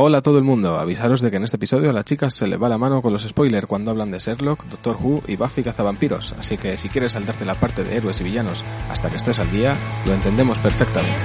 [0.00, 2.46] Hola a todo el mundo, avisaros de que en este episodio a las chicas se
[2.46, 5.64] le va la mano con los spoilers cuando hablan de Sherlock, Doctor Who y Buffy
[5.64, 9.40] cazavampiros, así que si quieres saltarte la parte de héroes y villanos hasta que estés
[9.40, 11.18] al día, lo entendemos perfectamente.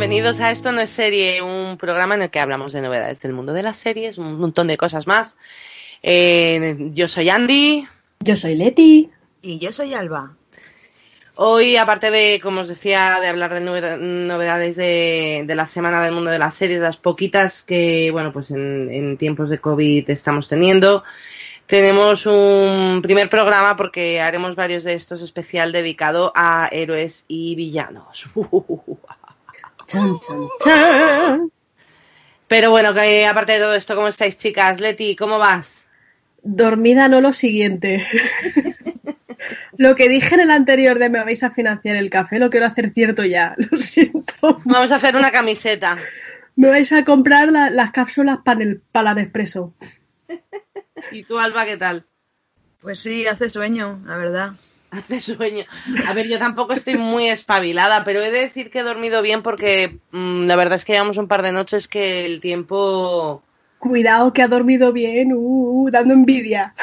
[0.00, 3.34] Bienvenidos a Esto no es serie, un programa en el que hablamos de novedades del
[3.34, 5.36] mundo de las series, un montón de cosas más.
[6.02, 7.86] Eh, yo soy Andy.
[8.20, 9.10] Yo soy Leti.
[9.42, 10.34] Y yo soy Alba.
[11.34, 16.30] Hoy, aparte de, como os decía, de hablar de novedades de, la semana del mundo
[16.30, 21.04] de las series, las poquitas que, bueno, pues en tiempos de COVID estamos teniendo,
[21.70, 28.26] tenemos un primer programa porque haremos varios de estos especial dedicado a héroes y villanos.
[32.48, 34.80] Pero bueno, que aparte de todo esto, ¿cómo estáis, chicas?
[34.80, 35.86] Leti, ¿cómo vas?
[36.42, 38.06] Dormida, no lo siguiente.
[39.76, 42.66] lo que dije en el anterior de me vais a financiar el café, lo quiero
[42.66, 43.54] hacer cierto ya.
[43.70, 44.60] Lo siento.
[44.64, 45.98] Vamos a hacer una camiseta.
[46.56, 49.72] Me vais a comprar las cápsulas para el, para el expreso.
[51.12, 52.04] ¿Y tú, Alba, qué tal?
[52.80, 54.52] Pues sí, hace sueño, la verdad.
[54.90, 55.64] Hace sueño.
[56.06, 59.42] A ver, yo tampoco estoy muy espabilada, pero he de decir que he dormido bien
[59.42, 63.42] porque mm, la verdad es que llevamos un par de noches que el tiempo...
[63.78, 66.74] Cuidado que ha dormido bien, uh, uh, dando envidia.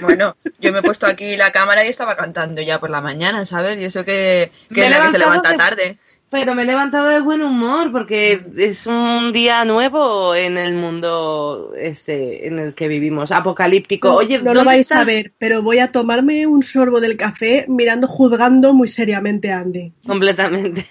[0.00, 3.46] Bueno, yo me he puesto aquí la cámara y estaba cantando ya por la mañana,
[3.46, 3.80] ¿sabes?
[3.80, 5.96] Y eso que, que es la que se levanta tarde.
[6.34, 11.72] Pero me he levantado de buen humor porque es un día nuevo en el mundo
[11.76, 14.08] este en el que vivimos, apocalíptico.
[14.08, 17.66] No, Oye, no lo vais a ver, pero voy a tomarme un sorbo del café
[17.68, 19.92] mirando, juzgando muy seriamente a Andy.
[20.06, 20.84] Completamente.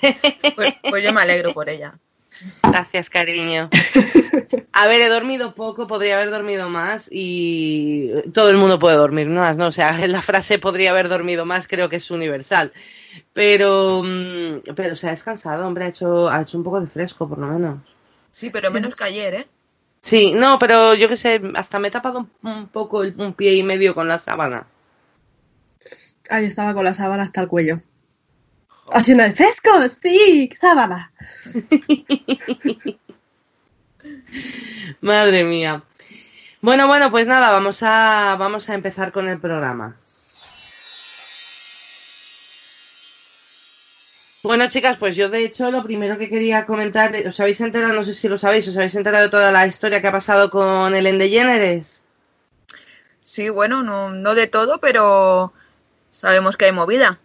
[0.56, 2.00] Pues, pues yo me alegro por ella.
[2.64, 3.70] Gracias, cariño.
[4.72, 9.30] A ver, he dormido poco, podría haber dormido más y todo el mundo puede dormir
[9.30, 9.68] más, ¿no?
[9.68, 12.74] O sea, la frase podría haber dormido más creo que es universal.
[13.34, 17.30] Pero, mm, pero se ha descansado, hombre, ha hecho, ha hecho un poco de fresco,
[17.30, 17.80] por lo menos.
[18.32, 19.48] Sí, pero menos que ayer, ¿eh?
[20.02, 23.64] Sí, no, pero yo qué sé, hasta me he tapado un, poco un pie y
[23.64, 24.68] medio con la sábana.
[26.30, 27.82] Ah, yo estaba con la sábana hasta el cuello.
[28.92, 29.70] Haciendo de fresco,
[30.02, 31.12] sí, sábana.
[35.02, 35.84] Madre mía.
[36.62, 39.98] Bueno, bueno, pues nada, vamos a, vamos a empezar con el programa.
[44.44, 48.04] Bueno, chicas, pues yo de hecho lo primero que quería comentar, ¿os habéis enterado, no
[48.04, 50.94] sé si lo sabéis, os habéis enterado de toda la historia que ha pasado con
[50.96, 52.04] el DeGeneres?
[53.24, 55.54] Sí, bueno, no, no de todo, pero
[56.12, 57.20] sabemos que hay movida.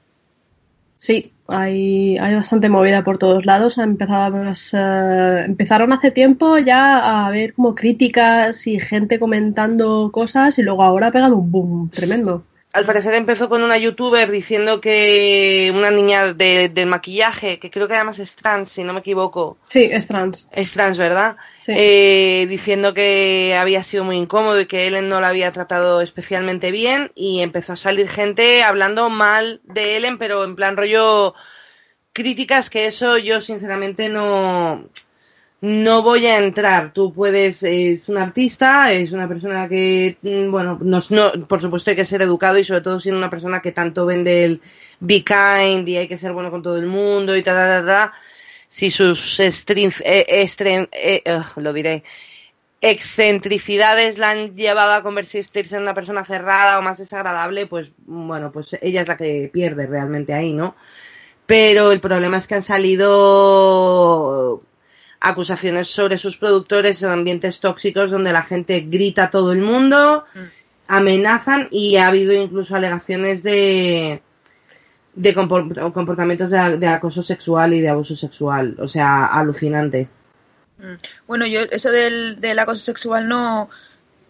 [0.99, 3.77] Sí, hay, hay bastante movida por todos lados.
[3.77, 10.63] Pues, eh, empezaron hace tiempo ya a haber como críticas y gente comentando cosas y
[10.63, 15.73] luego ahora ha pegado un boom tremendo al parecer empezó con una youtuber diciendo que
[15.75, 19.57] una niña de, del maquillaje, que creo que además es trans, si no me equivoco.
[19.65, 20.49] Sí, es trans.
[20.53, 21.37] Es trans, ¿verdad?
[21.77, 26.71] Eh, diciendo que había sido muy incómodo y que Ellen no la había tratado especialmente
[26.71, 31.35] bien y empezó a salir gente hablando mal de Ellen, pero en plan rollo
[32.13, 34.89] críticas que eso yo sinceramente no
[35.61, 36.93] no voy a entrar.
[36.93, 41.01] Tú puedes, es un artista, es una persona que, mm, bueno, no,
[41.49, 44.45] por supuesto hay que ser educado y sobre todo siendo una persona que tanto vende
[44.45, 44.63] el
[45.01, 48.11] be kind y hay que ser bueno con todo el mundo y tal, tal, tal.
[48.69, 50.47] Si sus streams, eh,
[50.93, 51.23] eh,
[51.57, 52.05] lo diré,
[52.81, 58.53] excentricidades la han llevado a convertirse en una persona cerrada o más desagradable, pues bueno,
[58.53, 60.77] pues ella es la que pierde realmente ahí, ¿no?
[61.47, 64.63] Pero el problema es que han salido
[65.21, 70.25] acusaciones sobre sus productores en ambientes tóxicos donde la gente grita a todo el mundo,
[70.35, 70.39] mm.
[70.89, 74.23] amenazan y ha habido incluso alegaciones de,
[75.19, 78.77] de comportamientos de, acoso sexual y de abuso sexual.
[78.79, 80.09] O sea, alucinante.
[80.79, 80.95] Mm.
[81.27, 83.69] Bueno, yo eso del, del acoso sexual no,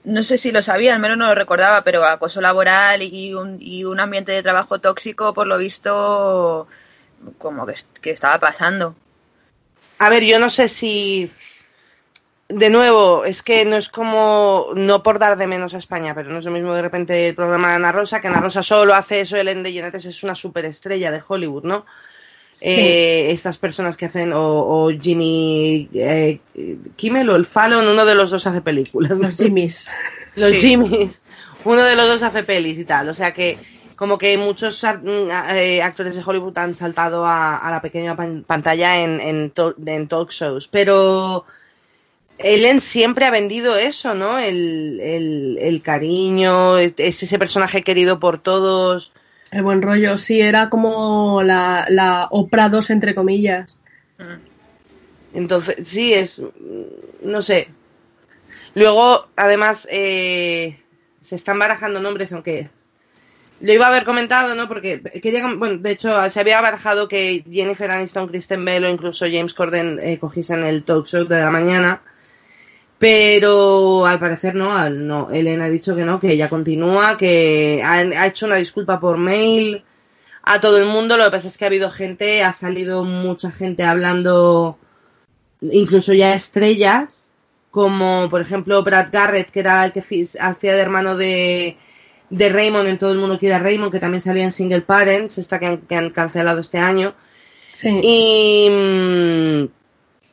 [0.05, 3.59] no sé si lo sabía, al menos no lo recordaba, pero acoso laboral y un,
[3.61, 6.67] y un ambiente de trabajo tóxico, por lo visto,
[7.37, 8.97] como que, que estaba pasando.
[9.99, 11.31] A ver, yo no sé si
[12.49, 16.31] de nuevo, es que no es como, no por dar de menos a España, pero
[16.31, 18.95] no es lo mismo de repente el programa de Ana Rosa, que Ana Rosa solo
[18.95, 21.85] hace eso, Ellen DeGeneres es una superestrella de Hollywood, ¿no?
[22.61, 26.41] Eh, estas personas que hacen, o, Jimmy eh,
[26.97, 29.19] Kimmel o el Fallon, uno de los dos hace películas.
[29.19, 29.89] Los Jimmys.
[30.35, 31.23] Los Jimmys.
[31.65, 33.09] Uno de los dos hace pelis y tal.
[33.09, 33.59] O sea que
[33.97, 39.53] como que muchos eh, actores de Hollywood han saltado a, la pequeña pantalla en, en,
[39.87, 40.69] en talk shows.
[40.69, 41.45] Pero
[42.39, 44.39] Ellen siempre ha vendido eso, ¿no?
[44.39, 45.01] El,
[45.61, 49.13] el, cariño, es ese personaje querido por todos.
[49.51, 53.81] El buen rollo, sí, era como la, la Oprah 2, entre comillas.
[55.35, 56.43] Entonces, sí, es.
[57.23, 57.69] No sé.
[58.75, 60.81] Luego, además, eh,
[61.21, 62.71] se están barajando nombres, aunque
[63.61, 64.69] lo iba a haber comentado, ¿no?
[64.69, 69.27] Porque quería, bueno, de hecho, se había barajado que Jennifer Aniston, Kristen Bell o incluso
[69.27, 72.03] James Corden eh, cogiesen el talk show de la mañana.
[72.99, 75.31] Pero al parecer no, no.
[75.31, 79.85] Elena ha dicho que no, que ella continúa, que ha, hecho una disculpa por mail
[80.43, 81.17] a todo el mundo.
[81.17, 84.79] Lo que pasa es que ha habido gente, ha salido mucha gente hablando,
[85.61, 87.33] incluso ya estrellas,
[87.71, 91.77] como por ejemplo Brad Garrett, que era el que hacía de hermano de,
[92.31, 95.39] de Raymond en Todo el Mundo Quiere a Raymond, que también salía en Single Parents,
[95.39, 97.15] esta que han, que han cancelado este año.
[97.71, 98.01] Sí.
[98.03, 99.78] Y mm,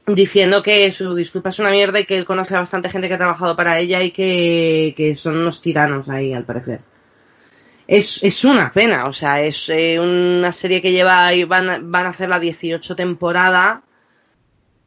[0.07, 3.15] diciendo que su disculpa es una mierda y que él conoce a bastante gente que
[3.15, 6.81] ha trabajado para ella y que, son unos tiranos ahí, al parecer.
[7.87, 12.05] Es, es una pena, o sea, es eh, una serie que lleva y van, van
[12.05, 13.83] a hacer la 18 temporada.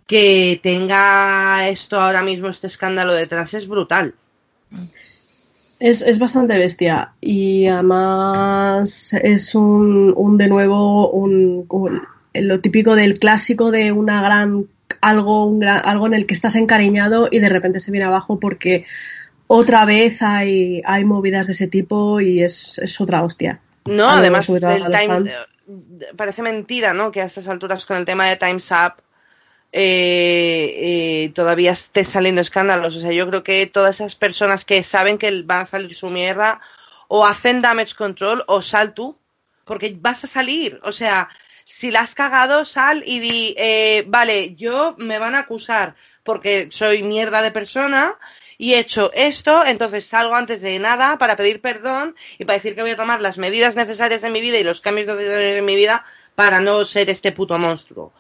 [0.07, 4.15] Que tenga esto ahora mismo, este escándalo detrás, es brutal.
[5.81, 11.69] Es, es bastante bestia y además es un, un de nuevo un,
[12.35, 14.67] lo típico del clásico de una gran
[15.01, 18.85] algo, algo en el que estás encariñado y de repente se viene abajo porque
[19.47, 23.61] otra vez hay, hay movidas de ese tipo y es, otra hostia.
[23.87, 25.31] No, además time,
[26.17, 27.11] parece mentira, ¿no?
[27.11, 29.03] Que a estas alturas con el tema de Time's Up
[29.73, 32.97] eh, eh, todavía esté saliendo escándalos.
[32.97, 36.11] O sea, yo creo que todas esas personas que saben que van a salir su
[36.11, 36.61] mierda
[37.09, 39.17] o hacen damage control o sal tú,
[39.65, 40.81] porque vas a salir.
[40.85, 41.29] O sea,
[41.71, 45.95] si la has cagado, sal y di, eh, vale, yo me van a acusar
[46.25, 48.17] porque soy mierda de persona
[48.57, 52.75] y he hecho esto, entonces salgo antes de nada para pedir perdón y para decir
[52.75, 55.65] que voy a tomar las medidas necesarias en mi vida y los cambios necesarios en
[55.65, 56.05] mi vida
[56.35, 58.13] para no ser este puto monstruo.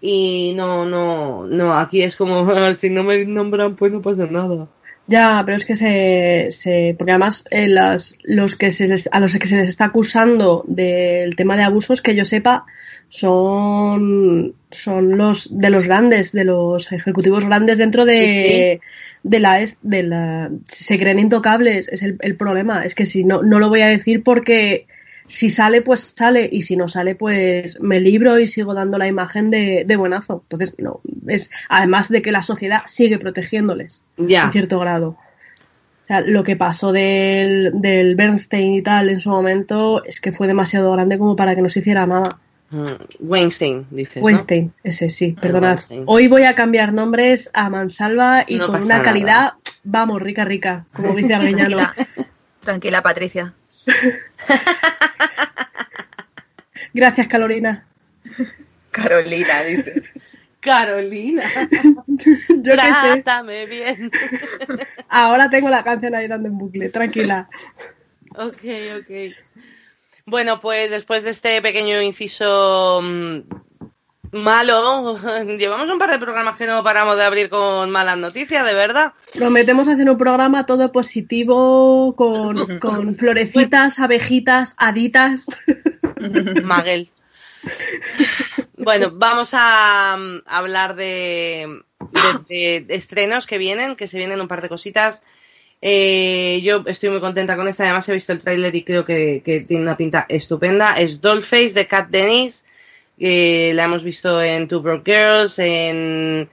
[0.00, 4.68] Y no, no, no, aquí es como, si no me nombran, pues no pasa nada.
[5.06, 9.20] Ya, pero es que se, se porque además eh, las, los que se les, a
[9.20, 12.64] los que se les está acusando del tema de abusos, que yo sepa,
[13.10, 18.80] son, son los de los grandes, de los ejecutivos grandes dentro de,
[19.22, 23.42] de la de la se creen intocables, es el, el, problema, es que si no,
[23.42, 24.86] no lo voy a decir porque
[25.26, 29.06] si sale, pues sale, y si no sale, pues me libro y sigo dando la
[29.06, 30.42] imagen de, de buenazo.
[30.44, 35.16] Entonces, no, es además de que la sociedad sigue protegiéndoles en cierto grado.
[36.04, 40.32] O sea, lo que pasó del, del Bernstein y tal en su momento es que
[40.32, 42.38] fue demasiado grande como para que no se hiciera nada.
[42.68, 44.22] Mm, Weinstein, dices.
[44.22, 45.78] Weinstein, ese sí, ah, perdonad.
[46.04, 51.14] Hoy voy a cambiar nombres a mansalva y con una calidad, vamos, rica, rica, como
[51.14, 51.78] dice Arguiñano.
[52.60, 53.54] Tranquila, Patricia.
[56.94, 57.84] Gracias, Carolina.
[58.92, 60.02] Carolina, dice.
[60.60, 61.42] Carolina.
[62.48, 64.10] Yo Trátame bien.
[65.08, 67.50] Ahora tengo la canción ahí dando en bucle, tranquila.
[68.36, 68.64] Ok,
[69.00, 69.34] ok.
[70.26, 73.38] Bueno, pues después de este pequeño inciso mm,
[74.34, 75.18] malo,
[75.58, 79.12] llevamos un par de programas que no paramos de abrir con malas noticias, de verdad.
[79.32, 85.46] Prometemos hacer un programa todo positivo, con, con florecitas, abejitas, haditas.
[86.62, 87.10] Maguel.
[88.76, 91.82] Bueno, vamos a, mm, hablar de,
[92.48, 95.22] de, estrenos que vienen, que se vienen un par de cositas.
[95.86, 99.42] Eh, yo estoy muy contenta con esta, además he visto el tráiler y creo que,
[99.66, 100.94] tiene una pinta estupenda.
[100.94, 102.64] Es Dollface de Cat Dennis,
[103.18, 106.48] la hemos visto en Two Broke Girls, en,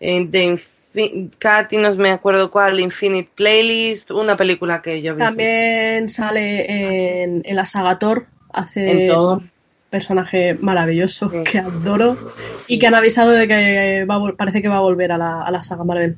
[0.00, 0.56] en The
[0.96, 5.20] y no me acuerdo cuál, Infinite Playlist, una película que yo vi.
[5.20, 9.50] También sale en, en la saga Thor, hace un
[9.90, 12.32] personaje maravilloso que adoro
[12.66, 14.06] y que han avisado de que
[14.36, 16.16] parece que va a volver a la, a la saga Marvel.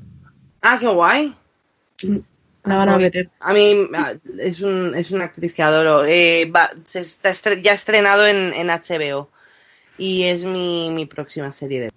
[0.63, 1.35] Ah, qué guay.
[2.05, 2.19] Mm,
[2.65, 3.31] la van a meter.
[3.41, 6.05] A mí ah, es, un, es una actriz que adoro.
[6.05, 6.51] Eh,
[6.85, 9.29] se está ya estrenado en, en HBO
[9.99, 11.91] y es mi, mi próxima serie de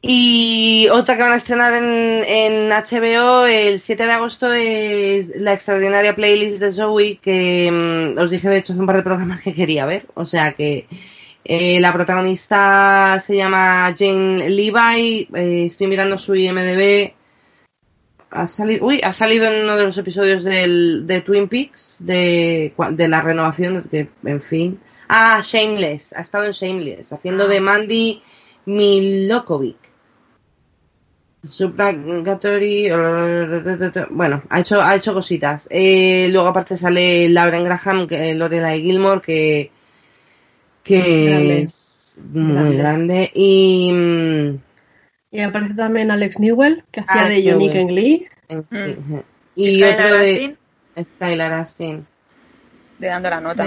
[0.00, 5.52] y otra que van a estrenar en, en, HBO el 7 de agosto es la
[5.52, 7.68] extraordinaria playlist de Zoe que
[8.16, 10.06] mm, os dije de hecho hace un par de programas que quería ver.
[10.14, 10.86] O sea que
[11.44, 17.12] eh, la protagonista se llama Jane Levi, eh, estoy mirando su IMDB.
[18.30, 22.74] Ha salido, uy, ha salido en uno de los episodios del, de Twin Peaks, de,
[22.90, 24.78] de la renovación, que, en fin.
[25.08, 27.62] Ah, Shameless, ha estado en Shameless, haciendo de ah.
[27.62, 28.22] Mandy
[28.66, 29.78] Milokovic.
[31.46, 32.90] Subrogatory.
[34.10, 35.68] Bueno, ha hecho, ha hecho cositas.
[35.70, 39.70] Eh, luego, aparte, sale Lauren Graham, que, Lorelai Gilmore, que,
[40.82, 43.30] que es muy grande.
[43.34, 43.92] Y.
[43.92, 44.58] Mm,
[45.30, 48.26] y aparece también Alex Newell, que hacía de Unique en Glee.
[48.48, 49.18] Mm.
[49.54, 50.56] Y otro de.
[51.00, 52.06] Skylar Astin.
[52.98, 53.64] De dando la nota.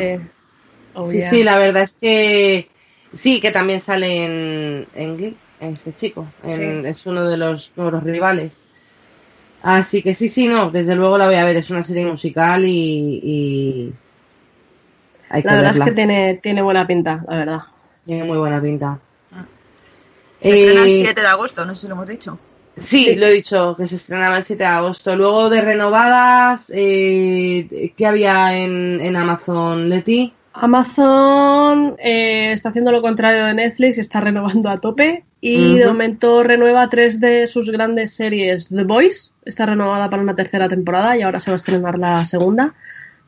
[0.93, 2.69] Oh, sí, sí, la verdad es que.
[3.13, 6.27] Sí, que también sale en, en Glee este chico.
[6.43, 8.63] Es uno de los, los, rivales.
[9.61, 11.55] Así que sí, sí, no, desde luego la voy a ver.
[11.55, 13.93] Es una serie musical y.
[15.29, 17.61] Hay la verdad es que tiene, tiene buena pinta, la verdad.
[18.05, 18.99] Tiene muy buena pinta.
[20.41, 22.37] Se estrena el 7 eh, de agosto, no sé si lo hemos dicho.
[22.75, 25.15] Sí, lo he dicho, que se estrenaba el 7 de agosto.
[25.15, 30.33] Luego de renovadas, eh, ¿qué había en, en Amazon, Leti?
[30.53, 36.43] Amazon eh, está haciendo lo contrario de Netflix, está renovando a tope y de momento
[36.43, 38.67] renueva tres de sus grandes series.
[38.69, 42.25] The Boys está renovada para una tercera temporada y ahora se va a estrenar la
[42.25, 42.75] segunda.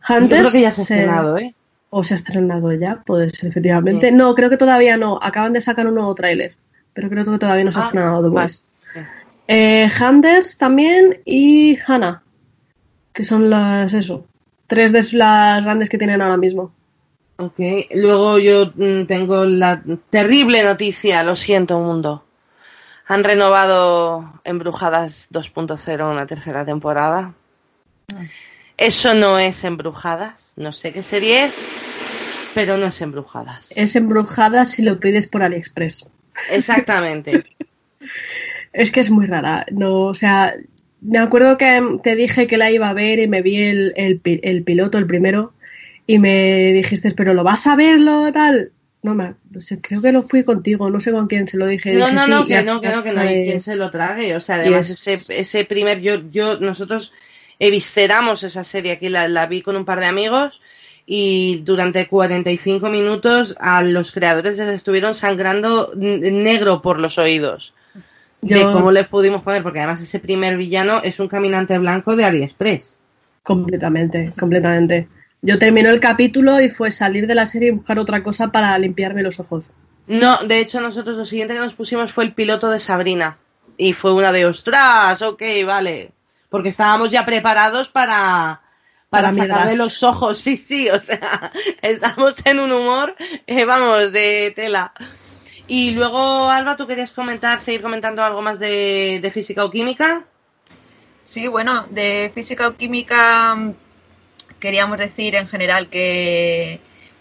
[0.07, 1.55] Hunters, Yo creo que ya se ha estrenado, ¿eh?
[1.89, 4.11] O se ha estrenado ya, puede ser, efectivamente.
[4.11, 5.17] No, creo que todavía no.
[5.21, 6.55] Acaban de sacar un nuevo tráiler,
[6.93, 8.65] pero creo que todavía no se ha ah, estrenado The Boys.
[9.47, 12.21] Eh, Hunters también y Hannah,
[13.13, 14.25] que son las, eso,
[14.67, 16.71] tres de las grandes que tienen ahora mismo.
[17.37, 17.59] Ok,
[17.95, 22.23] luego yo mm, tengo la terrible noticia, lo siento mundo.
[23.07, 27.33] Han renovado Embrujadas 2.0 una tercera temporada.
[28.77, 31.57] Eso no es Embrujadas, no sé qué serie es,
[32.53, 33.73] pero no es Embrujadas.
[33.75, 36.05] Es Embrujadas si lo pides por AliExpress.
[36.51, 37.45] Exactamente.
[38.73, 40.53] es que es muy rara, no, o sea,
[41.01, 44.63] me acuerdo que te dije que la iba a ver y me vi el, el
[44.63, 45.53] piloto, el primero,
[46.05, 48.71] y me dijiste, pero lo vas a verlo, tal.
[49.01, 49.35] No, me,
[49.81, 51.93] creo que no fui contigo, no sé con quién se lo dije.
[51.93, 54.35] No, no, no, que no, que no, que no hay quien se lo trague.
[54.35, 57.13] O sea, además ese, ese primer, yo, yo, nosotros
[57.59, 60.61] evisceramos esa serie aquí, la, la vi con un par de amigos
[61.05, 67.73] y durante 45 minutos a los creadores les estuvieron sangrando negro por los oídos.
[68.41, 72.25] De cómo les pudimos poner, porque además ese primer villano es un caminante blanco de
[72.25, 72.99] AliExpress.
[73.41, 75.07] Completamente, completamente.
[75.45, 78.77] Yo terminé el capítulo y fue salir de la serie y buscar otra cosa para
[78.77, 79.69] limpiarme los ojos.
[80.07, 83.37] No, de hecho nosotros lo siguiente que nos pusimos fue el piloto de Sabrina.
[83.75, 86.11] Y fue una de ostras, ok, vale.
[86.47, 88.61] Porque estábamos ya preparados para,
[89.09, 93.13] para, sacarle los ojos, sí, sí, o sea, estamos en un humor,
[93.45, 94.93] eh, vamos, de tela.
[95.67, 100.23] Y luego, Alba, ¿tú querías comentar, seguir comentando algo más de, de física o química?
[101.25, 103.57] Sí, bueno, de física o química
[104.63, 106.79] queríamos decir en general que,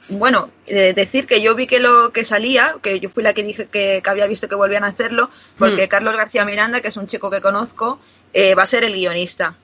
[0.09, 3.43] bueno, eh, decir que yo vi que lo que salía, que yo fui la que
[3.43, 5.89] dije que, había visto que volvían a hacerlo, porque hmm.
[5.89, 7.99] Carlos García Miranda, que es un chico que conozco,
[8.33, 9.57] eh, va a ser el guionista.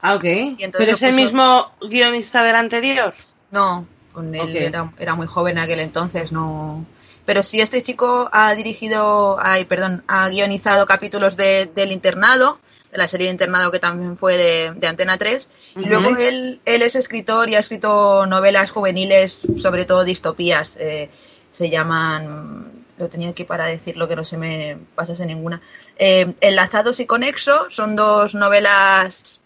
[0.00, 0.24] Ah, ok.
[0.78, 3.12] ¿Pero es el mismo guionista del anterior?
[3.50, 6.86] No, con él era, muy joven aquel entonces, no.
[7.26, 12.60] Pero sí, este chico ha dirigido, ay, perdón, ha guionizado capítulos de, del internado,
[12.92, 15.48] de la serie de internado que también fue de, Antena 3.
[15.76, 20.76] Y luego él, él es escritor y ha escrito novelas juveniles, sobre todo distopías.
[20.78, 21.10] Eh,
[21.52, 25.60] se llaman, lo tenía aquí para decirlo que no se me pasase ninguna.
[25.98, 29.40] Eh, Enlazados y Conexo son dos novelas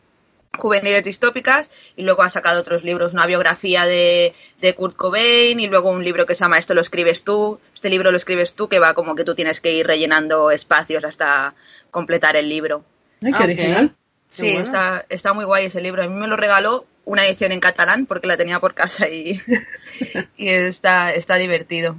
[0.56, 5.66] juveniles distópicas y luego ha sacado otros libros, una biografía de, de, Kurt Cobain y
[5.66, 8.68] luego un libro que se llama Esto lo escribes tú, este libro lo escribes tú
[8.68, 11.54] que va como que tú tienes que ir rellenando espacios hasta
[11.90, 12.84] completar el libro.
[13.25, 13.97] Ay, qué original.
[14.28, 16.02] Sí, está, está muy guay ese libro.
[16.02, 19.40] A mí me lo regaló una edición en catalán porque la tenía por casa y,
[20.37, 21.97] y está, está divertido.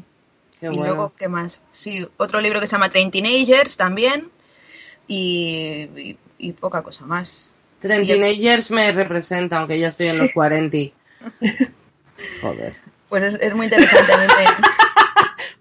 [0.59, 0.85] Qué y bueno.
[0.85, 1.61] luego, ¿qué más?
[1.71, 4.29] Sí, otro libro que se llama Train Teenagers también
[5.07, 7.49] y, y, y poca cosa más.
[7.79, 10.77] Train Teenagers me representa, aunque yo estoy en los 40.
[12.41, 12.75] Joder.
[13.09, 14.11] Pues es, es muy interesante.
[14.11, 14.84] A mí me...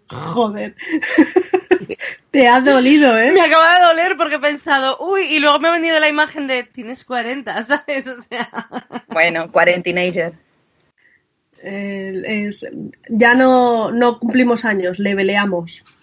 [0.08, 0.74] Joder.
[2.30, 3.32] Te ha dolido, ¿eh?
[3.32, 6.46] Me acaba de doler porque he pensado, uy, y luego me ha venido la imagen
[6.46, 8.08] de tienes 40, ¿sabes?
[8.08, 8.48] O sea...
[9.08, 10.32] Bueno, 40 teenager.
[11.62, 12.66] Eh, es,
[13.08, 15.82] ya no, no cumplimos años, le veleamos.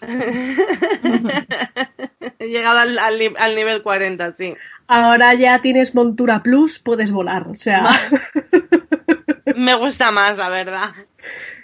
[2.38, 4.56] he llegado al, al, al, nivel 40, sí.
[4.88, 7.90] Ahora ya tienes montura plus, puedes volar, o sea...
[9.54, 10.90] me gusta más, la verdad.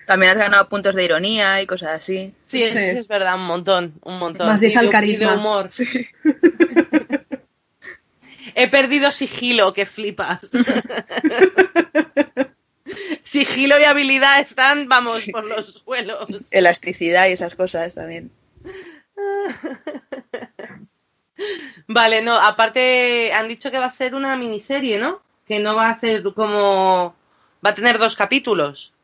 [0.09, 2.35] También has ganado puntos de ironía y cosas así.
[2.47, 2.79] Sí, sí.
[2.79, 4.47] es verdad, un montón, un montón.
[4.47, 5.25] Más dice el carisma.
[5.25, 5.69] Y de humor.
[5.71, 6.09] Sí.
[8.55, 10.49] He perdido sigilo, que flipas.
[13.23, 15.31] sigilo y habilidad están, vamos, sí.
[15.31, 16.27] por los suelos.
[16.53, 18.31] Elasticidad y esas cosas también.
[21.87, 25.21] vale, no, aparte han dicho que va a ser una miniserie, ¿no?
[25.47, 27.15] Que no va a ser como...
[27.62, 28.95] Va a tener dos capítulos.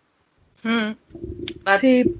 [0.64, 0.96] Mm.
[1.80, 2.16] Sí,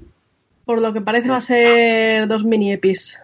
[0.65, 3.19] por lo que parece va a ser dos mini epis.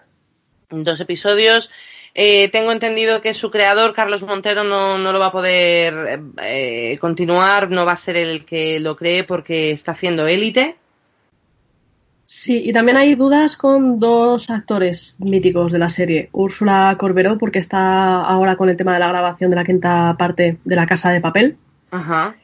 [0.70, 1.70] Dos episodios.
[2.14, 6.98] Eh, tengo entendido que su creador, Carlos Montero, no, no lo va a poder eh,
[7.00, 10.76] continuar, no va a ser el que lo cree porque está haciendo élite.
[12.24, 16.28] Sí, y también hay dudas con dos actores míticos de la serie.
[16.32, 20.58] Úrsula Corberó, porque está ahora con el tema de la grabación de la quinta parte
[20.64, 21.56] de La Casa de Papel.
[21.90, 22.34] Ajá.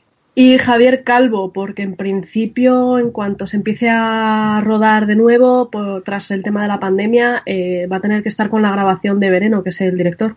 [0.41, 6.05] Y Javier Calvo, porque en principio, en cuanto se empiece a rodar de nuevo, por,
[6.05, 9.19] tras el tema de la pandemia, eh, va a tener que estar con la grabación
[9.19, 10.37] de Veneno, que es el director.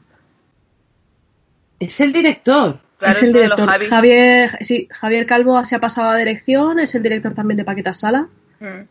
[1.79, 2.79] ¿Es el director?
[2.98, 3.70] Claro, es el director.
[3.70, 7.93] Javier, sí, Javier Calvo se ha pasado a dirección, es el director también de Paquita
[7.93, 8.28] Sala.
[8.60, 8.88] Mm.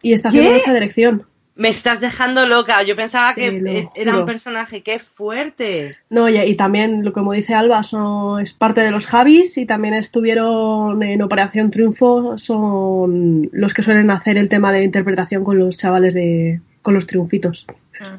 [0.00, 1.26] Y está haciendo esa dirección.
[1.56, 2.82] Me estás dejando loca.
[2.82, 4.82] Yo pensaba que era un personaje.
[4.82, 5.96] ¡Qué fuerte!
[6.10, 9.94] No, y, y también, como dice Alba, son, es parte de los Javis y también
[9.94, 12.36] estuvieron en Operación Triunfo.
[12.38, 16.60] Son los que suelen hacer el tema de interpretación con los chavales de.
[16.82, 17.66] con los triunfitos.
[18.00, 18.18] Ah.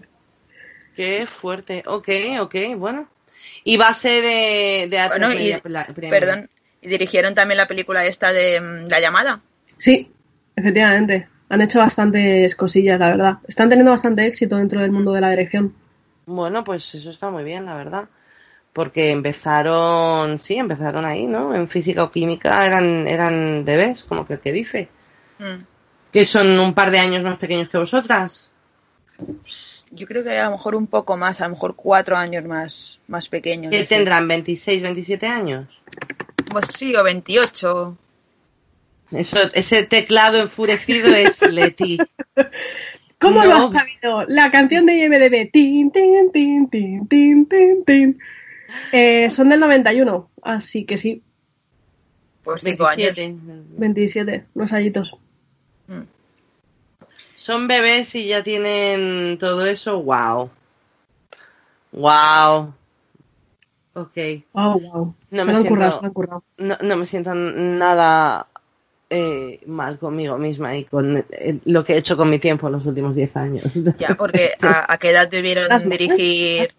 [0.95, 1.83] ¡Qué fuerte!
[1.87, 2.07] Ok,
[2.39, 3.09] ok, bueno.
[3.65, 5.53] Y base de, de bueno, y,
[6.09, 6.49] Perdón.
[6.81, 9.41] ¿Y dirigieron también la película esta de mm, La llamada?
[9.77, 10.09] Sí,
[10.55, 13.37] efectivamente han hecho bastantes cosillas, la verdad.
[13.47, 15.73] Están teniendo bastante éxito dentro del mundo de la dirección.
[16.25, 18.09] Bueno, pues eso está muy bien, la verdad.
[18.73, 21.55] Porque empezaron, sí, empezaron ahí, ¿no?
[21.55, 24.89] En física o química eran, eran bebés, como que te dice.
[25.39, 25.63] Mm.
[26.11, 28.51] Que son un par de años más pequeños que vosotras.
[29.91, 32.99] Yo creo que a lo mejor un poco más, a lo mejor cuatro años más,
[33.07, 33.71] más pequeños.
[33.71, 34.27] ¿Qué tendrán?
[34.27, 35.81] ¿26, 27 años?
[36.51, 37.97] Pues sí, o 28.
[39.11, 41.97] Eso, ese teclado enfurecido es Leti.
[43.19, 43.45] ¿Cómo no.
[43.45, 44.25] lo has sabido?
[44.27, 45.51] La canción de IMDB.
[45.51, 48.19] Tin, tin, tin, tin, tin, tin, tin.
[48.91, 51.23] Eh, son del 91, así que sí.
[52.43, 53.23] Pues 27.
[53.23, 53.65] Años.
[53.77, 55.17] 27, unos añitos.
[55.87, 56.01] Mm.
[57.35, 60.01] Son bebés y ya tienen todo eso.
[60.01, 60.49] ¡Wow!
[61.91, 62.73] ¡Wow!
[63.93, 64.17] Ok.
[64.53, 65.15] Wow, wow.
[65.31, 68.47] No me, siento, currado, no, no me siento nada
[69.09, 72.73] eh, mal conmigo misma y con eh, lo que he hecho con mi tiempo en
[72.73, 73.73] los últimos 10 años.
[73.97, 76.73] Ya, porque ¿a, a qué edad debieron dirigir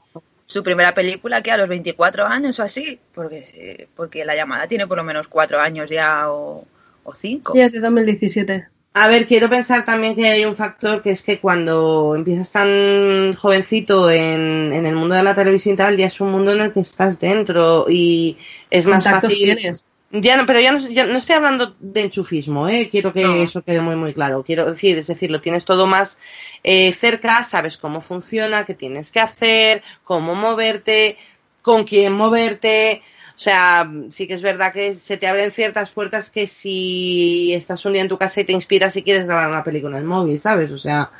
[0.46, 1.42] su primera película?
[1.42, 2.98] que ¿A los 24 años o así?
[3.14, 6.64] Porque, porque la llamada tiene por lo menos 4 años ya o,
[7.04, 7.52] o 5.
[7.52, 8.68] Sí, es de 2017.
[8.98, 13.34] A ver, quiero pensar también que hay un factor que es que cuando empiezas tan
[13.34, 16.62] jovencito en, en el mundo de la televisión y tal, ya es un mundo en
[16.62, 18.38] el que estás dentro y
[18.70, 19.54] es más fácil.
[19.54, 19.86] Tienes?
[20.12, 22.88] Ya no, pero ya no, ya no, estoy hablando de enchufismo, ¿eh?
[22.88, 23.34] quiero que no.
[23.34, 24.44] eso quede muy muy claro.
[24.44, 26.18] Quiero decir, es decir, lo tienes todo más
[26.62, 31.16] eh, cerca, sabes cómo funciona, qué tienes que hacer, cómo moverte,
[31.60, 33.02] con quién moverte.
[33.34, 37.84] O sea, sí que es verdad que se te abren ciertas puertas que si estás
[37.84, 40.08] un día en tu casa y te inspiras y quieres grabar una película en el
[40.08, 40.70] móvil, ¿sabes?
[40.70, 41.10] O sea,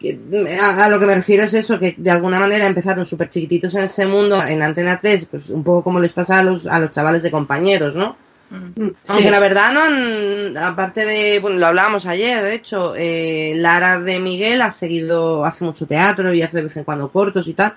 [0.00, 3.82] a, lo que me refiero es eso, que de alguna manera empezaron súper chiquititos en
[3.82, 6.90] ese mundo, en Antena 3, pues un poco como les pasa a los, a los
[6.90, 8.16] chavales de compañeros, ¿no?
[8.50, 8.90] Mm.
[9.08, 9.30] Aunque sí.
[9.30, 14.62] la verdad, no, aparte de, bueno, lo hablábamos ayer, de hecho, eh, Lara de Miguel
[14.62, 17.74] ha seguido, hace mucho teatro y hace de vez en cuando cortos y tal,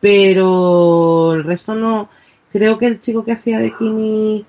[0.00, 2.08] pero el resto no.
[2.50, 4.46] creo que el chico que hacía de Kimi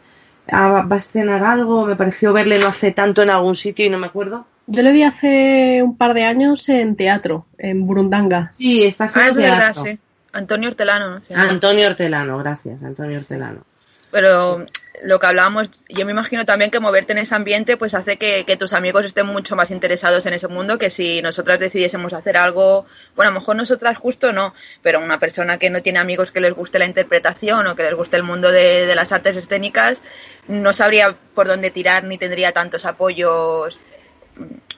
[0.52, 3.90] ah, va a estrenar algo, me pareció verle no hace tanto en algún sitio y
[3.90, 4.46] no me acuerdo.
[4.72, 8.52] Yo le vi hace un par de años en teatro, en Burundanga.
[8.56, 9.58] Sí, está haciendo Ah, es teatro.
[9.66, 10.00] verdad, sí.
[10.32, 11.22] Antonio Hortelano.
[11.36, 13.64] Antonio Hortelano, gracias, Antonio Hortelano.
[14.12, 14.66] Pero
[15.04, 18.44] lo que hablábamos, yo me imagino también que moverte en ese ambiente pues hace que,
[18.46, 22.38] que tus amigos estén mucho más interesados en ese mundo que si nosotras decidiésemos hacer
[22.38, 24.54] algo, bueno, a lo mejor nosotras justo no,
[24.84, 27.94] pero una persona que no tiene amigos que les guste la interpretación o que les
[27.96, 30.04] guste el mundo de, de las artes escénicas,
[30.48, 33.80] no sabría por dónde tirar ni tendría tantos apoyos,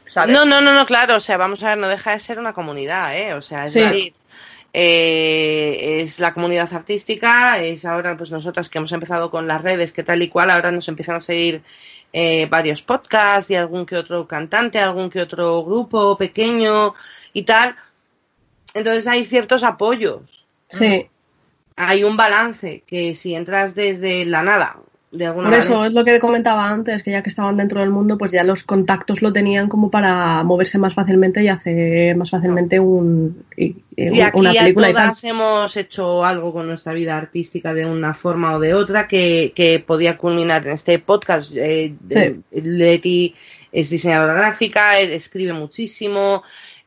[0.06, 0.34] ¿sabes?
[0.34, 2.54] No, no, no, no, claro, o sea, vamos a ver, no deja de ser una
[2.54, 3.34] comunidad, ¿eh?
[3.34, 3.80] O sea, es Sí.
[3.80, 4.14] decir,
[4.74, 9.92] eh, es la comunidad artística, es ahora pues nosotras que hemos empezado con las redes,
[9.92, 11.62] que tal y cual, ahora nos empiezan a seguir
[12.14, 16.94] eh, varios podcasts y algún que otro cantante, algún que otro grupo pequeño
[17.34, 17.76] y tal.
[18.74, 21.10] Entonces hay ciertos apoyos, Sí,
[21.76, 24.78] hay un balance que si entras desde la nada,
[25.12, 25.88] de alguna por eso manera.
[25.88, 28.64] es lo que comentaba antes, que ya que estaban dentro del mundo, pues ya los
[28.64, 34.18] contactos lo tenían como para moverse más fácilmente y hacer más fácilmente un, y- y
[34.18, 35.04] Y aquí una a película y tal.
[35.04, 39.52] todas hemos hecho algo con nuestra vida artística de una forma o de otra que,
[39.54, 41.52] que podía culminar en este podcast.
[41.58, 41.94] Eh,
[42.52, 43.36] Leti
[43.72, 46.44] es diseñadora gráfica, escribe muchísimo.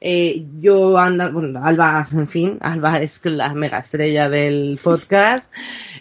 [0.06, 5.50] Eh, yo anda, bueno, Alba, en fin, Alba es la mega estrella del podcast,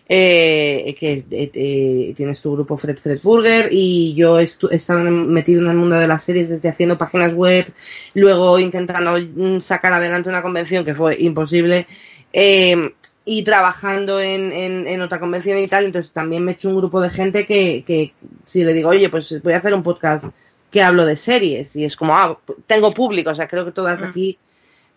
[0.09, 5.61] eh, que eh, eh, tienes tu grupo Fred Fred Burger y yo he estado metido
[5.61, 7.65] en el mundo de las series desde haciendo páginas web,
[8.13, 11.87] luego intentando mm, sacar adelante una convención que fue imposible
[12.33, 16.67] eh, y trabajando en, en, en otra convención y tal, entonces también me he hecho
[16.67, 18.13] un grupo de gente que, que
[18.43, 20.25] si le digo, oye, pues voy a hacer un podcast
[20.73, 24.01] que hablo de series y es como, ah, tengo público, o sea, creo que todas
[24.01, 24.05] Mm.
[24.05, 24.39] aquí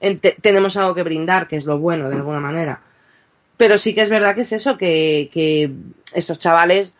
[0.00, 2.80] en- te- tenemos algo que brindar, que es lo bueno de alguna manera.
[3.58, 5.70] Pero sí que es verdad que es eso, que, que
[6.14, 6.92] estos chavales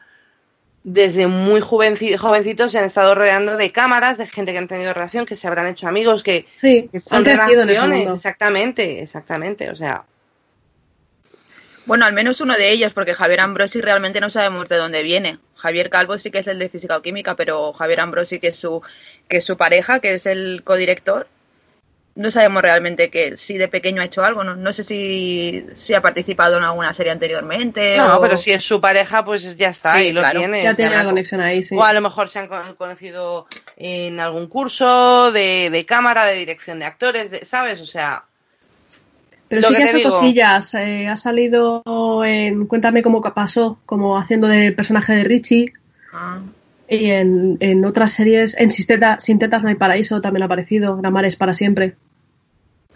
[0.84, 4.92] desde muy jovenci- jovencitos se han estado rodeando de cámaras, de gente que han tenido
[4.92, 8.14] relación, que se habrán hecho amigos, que, Sí, que son han crecido en ese mundo.
[8.14, 10.04] exactamente, exactamente, o sea,
[11.86, 15.38] Bueno, al menos uno de ellos, porque Javier Ambrosi realmente no sabemos de dónde viene.
[15.56, 18.56] Javier Calvo sí que es el de física o química, pero Javier Ambrosi, que es
[18.58, 18.82] su,
[19.28, 21.28] que es su pareja, que es el codirector,
[22.16, 24.42] no sabemos realmente que si de pequeño ha hecho algo.
[24.42, 27.96] No, no sé si, si ha participado en alguna serie anteriormente.
[27.98, 30.40] no, o- pero si es su pareja, pues ya está, Sí, ahí lo claro.
[30.40, 30.62] tiene.
[30.62, 31.76] Ya tiene la conexión ahí, sí.
[31.76, 33.46] O a lo mejor se han con- conocido
[33.76, 37.80] en algún curso de, de cámara, de dirección de actores, de- ¿sabes?
[37.82, 38.24] O sea,
[39.48, 40.10] Pero lo sí que ha hecho digo.
[40.10, 40.74] cosillas.
[40.74, 41.82] eh, ha salido
[42.24, 45.72] en Cuéntame cómo pasó, como haciendo del personaje de Richie.
[46.12, 46.40] Ah,
[46.88, 50.46] Y en, en otras series, en Sin Teta- Sin Tetas No hay Paraíso también ha
[50.46, 51.00] aparecido.
[51.04, 51.96] Amar es para siempre.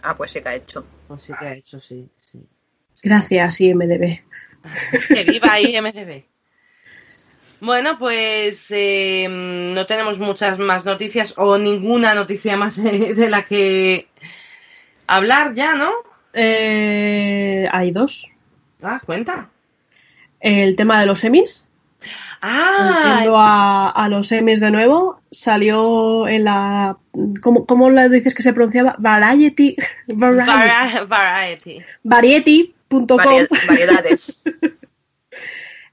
[0.02, 0.84] ah, pues sí que ha hecho.
[1.08, 2.08] pues sí que ha hecho, sí.
[2.18, 2.38] sí.
[3.02, 4.20] Gracias, IMDB.
[5.08, 6.24] Que viva IMDB.
[7.62, 14.08] Bueno, pues eh, no tenemos muchas más noticias o ninguna noticia más de la que
[15.06, 15.90] hablar ya, ¿no?
[16.32, 18.26] Eh, hay dos.
[18.82, 19.48] Ah, cuenta.
[20.40, 21.66] El tema de los semis.
[22.42, 26.96] Ah, a, a los semis de nuevo, salió en la.
[27.42, 28.94] ¿Cómo, cómo le dices que se pronunciaba?
[28.98, 29.76] Variety.
[30.06, 30.50] Variety.
[30.50, 31.82] Vari- variety.
[32.02, 33.18] Variety.com.
[33.18, 34.40] Varie- variedades.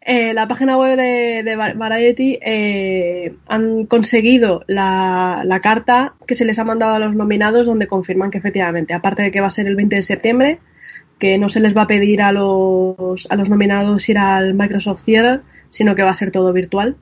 [0.09, 6.33] Eh, la página web de, de Va- Variety eh, han conseguido la, la carta que
[6.33, 9.47] se les ha mandado a los nominados donde confirman que efectivamente, aparte de que va
[9.47, 10.59] a ser el 20 de septiembre,
[11.19, 15.03] que no se les va a pedir a los, a los nominados ir al Microsoft
[15.03, 16.95] Theater, sino que va a ser todo virtual,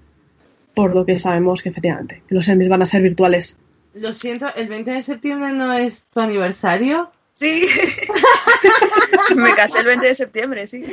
[0.73, 3.55] por lo que sabemos que efectivamente los Emmys van a ser virtuales.
[3.93, 7.11] Lo siento, el 20 de septiembre no es tu aniversario.
[7.35, 7.61] Sí.
[9.35, 10.83] Me casé el 20 de septiembre, sí.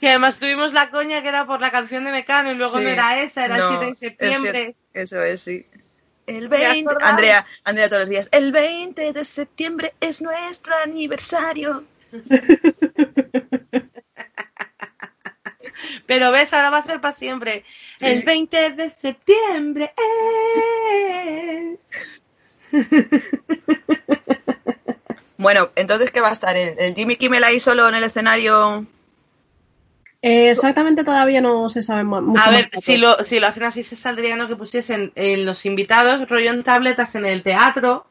[0.00, 2.84] Que además tuvimos la coña que era por la canción de Mecano y luego Sí.
[2.84, 4.76] no era esa, era No, el 7 de septiembre.
[4.94, 5.66] Eso es, sí.
[6.26, 7.10] El ¿Te has 20, acordado?
[7.10, 8.28] Andrea, Andrea todos los días.
[8.32, 11.84] El 20 de septiembre es nuestro aniversario.
[16.06, 17.64] Pero ves, ahora va a ser para siempre.
[17.98, 18.06] Sí.
[18.06, 19.92] El 20 de septiembre
[21.72, 21.78] es.
[25.40, 26.56] Bueno, entonces, ¿qué va a estar?
[26.56, 28.84] ¿El, el Jimmy Kimmel ahí solo en el escenario?
[30.20, 33.46] Eh, exactamente todavía no se sabe mu- mucho A más ver, si lo, si lo
[33.46, 34.48] hacen así, se saldría ¿no?
[34.48, 38.04] que pusiesen en los invitados rollo en tabletas en el teatro,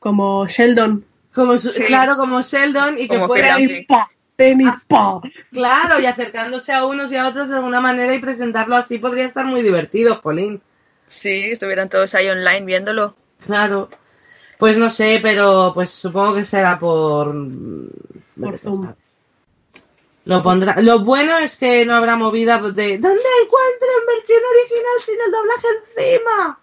[0.00, 1.04] Como Sheldon.
[1.32, 1.84] como Sí.
[1.84, 3.62] claro, como Sheldon, y que Como puedan.
[3.86, 5.20] Pa, Penny pa.
[5.52, 9.26] claro, y acercándose a unos y a otros de alguna manera y presentarlo así podría
[9.26, 10.60] estar muy divertido, Polín.
[11.06, 13.14] Sí, estuvieran todos ahí online viéndolo.
[13.46, 13.88] Claro.
[14.58, 17.34] Pues no sé, pero pues supongo que será por...
[18.40, 18.94] Por vete a Zoom.
[20.24, 20.76] Lo pondrá.
[20.80, 25.32] Lo bueno es que no habrá movida de ¿Dónde encuentro en versión original sin el
[25.32, 26.58] doblaje encima?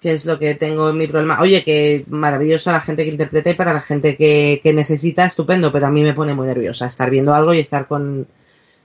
[0.00, 1.40] Que es lo que tengo en mi problema.
[1.40, 5.86] Oye, que maravillosa la gente que interprete para la gente que, que necesita, estupendo, pero
[5.86, 8.26] a mí me pone muy nerviosa estar viendo algo y estar con,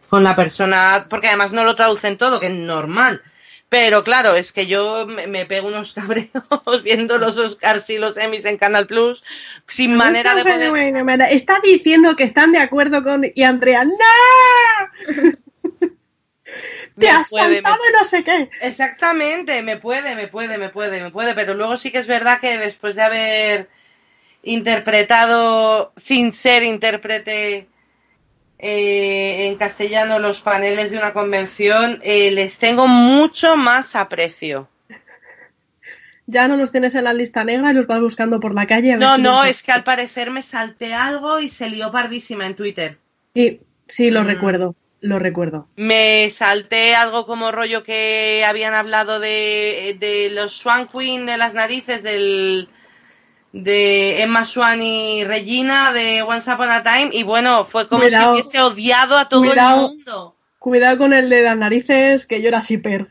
[0.09, 3.21] con la persona, porque además no lo traducen todo, que es normal.
[3.69, 8.45] Pero claro, es que yo me, pego unos cabreos viendo los Oscars y los Emmys
[8.45, 9.23] en Canal Plus
[9.67, 11.21] sin manera de poder...
[11.31, 13.25] Está diciendo que están de acuerdo con...
[13.35, 13.91] Y Andrea, ¡no!
[16.97, 18.49] Te has saltado y no sé qué.
[18.61, 21.35] Exactamente, me puede, me puede, me puede, me puede.
[21.35, 23.69] Pero luego sí que es verdad que después de haber
[24.41, 27.67] interpretado sin ser intérprete
[28.59, 34.67] eh, en castellano los paneles de una convención, eh, les tengo mucho más aprecio.
[36.25, 38.95] Ya no los tienes en la lista negra y los vas buscando por la calle.
[38.97, 42.97] no, no, es que al parecer me salté algo y se lió pardísima en Twitter.
[43.33, 44.27] Sí, sí, lo mm.
[44.27, 45.69] recuerdo, lo recuerdo.
[45.77, 51.53] Me salté algo como rollo que habían hablado de, de los Swan Queen de las
[51.53, 52.67] narices del,
[53.51, 58.15] de Emma Swan y Regina de Once Upon a Time y bueno, fue como si
[58.15, 60.35] hubiese odiado a todo el mundo.
[60.59, 63.07] Cuidado con el de las narices, que yo era shipper.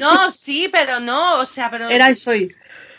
[0.00, 1.88] No, sí, pero no, o sea, pero...
[1.88, 2.54] Era y soy.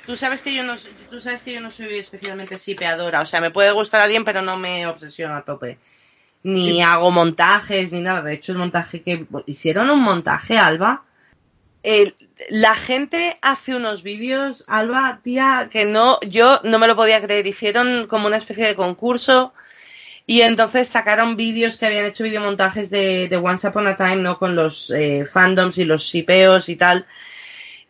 [0.05, 0.75] Tú sabes que yo no,
[1.09, 4.23] tú sabes que yo no soy especialmente shipeadora, o sea, me puede gustar a alguien,
[4.23, 5.77] pero no me obsesiono a tope.
[6.43, 8.21] Ni hago montajes, ni nada.
[8.21, 9.27] De hecho, el montaje que...
[9.45, 11.03] Hicieron un montaje, Alba,
[12.49, 17.47] la gente hace unos vídeos, Alba, tía, que no, yo no me lo podía creer.
[17.47, 19.53] Hicieron como una especie de concurso
[20.25, 24.37] y entonces sacaron vídeos que habían hecho videomontajes de, de Once Upon a Time, ¿no?
[24.37, 27.05] Con los eh, fandoms y los shipeos y tal.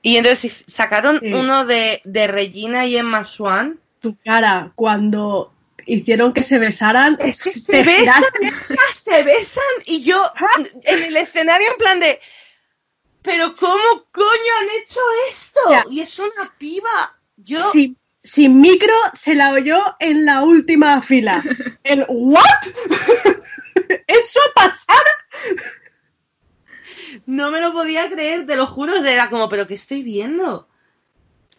[0.01, 3.79] Y entonces sacaron uno de, de Regina y Emma Swan.
[3.99, 5.53] Tu cara, cuando
[5.85, 7.17] hicieron que se besaran.
[7.19, 8.23] Es que se besan,
[8.93, 10.23] se besan y yo
[10.83, 12.19] en el escenario en plan de
[13.21, 15.59] pero ¿cómo coño han hecho esto?
[15.91, 17.15] Y es una piba.
[17.37, 17.59] Yo...
[18.23, 21.41] Sin, micro se la oyó en la última fila.
[21.83, 22.43] El ¿what?
[24.07, 25.01] ¿Eso pasada?
[27.25, 29.03] No me lo podía creer, te lo juro.
[29.03, 30.67] Era como, ¿pero qué estoy viendo?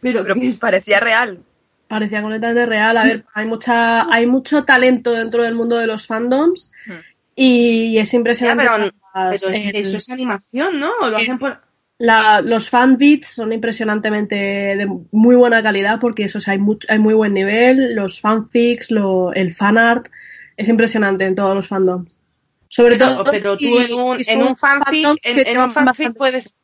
[0.01, 1.43] Pero, pero parecía real.
[1.89, 2.97] Parecía completamente real.
[2.97, 6.73] A ver, hay mucha, hay mucho talento dentro del mundo de los fandoms.
[6.87, 7.12] Hmm.
[7.35, 8.65] Y es impresionante.
[9.13, 10.91] pero, eso es animación, ¿no?
[11.09, 11.61] lo hacen por...
[11.99, 17.95] los fanbits son impresionantemente de muy buena calidad porque eso hay, hay muy buen nivel.
[17.95, 20.09] Los fanfics, lo, el fanart
[20.57, 22.17] es impresionante en todos los fandoms.
[22.69, 26.57] Sobre todo, pero tú en un, en un fanfic, en un fanfic puedes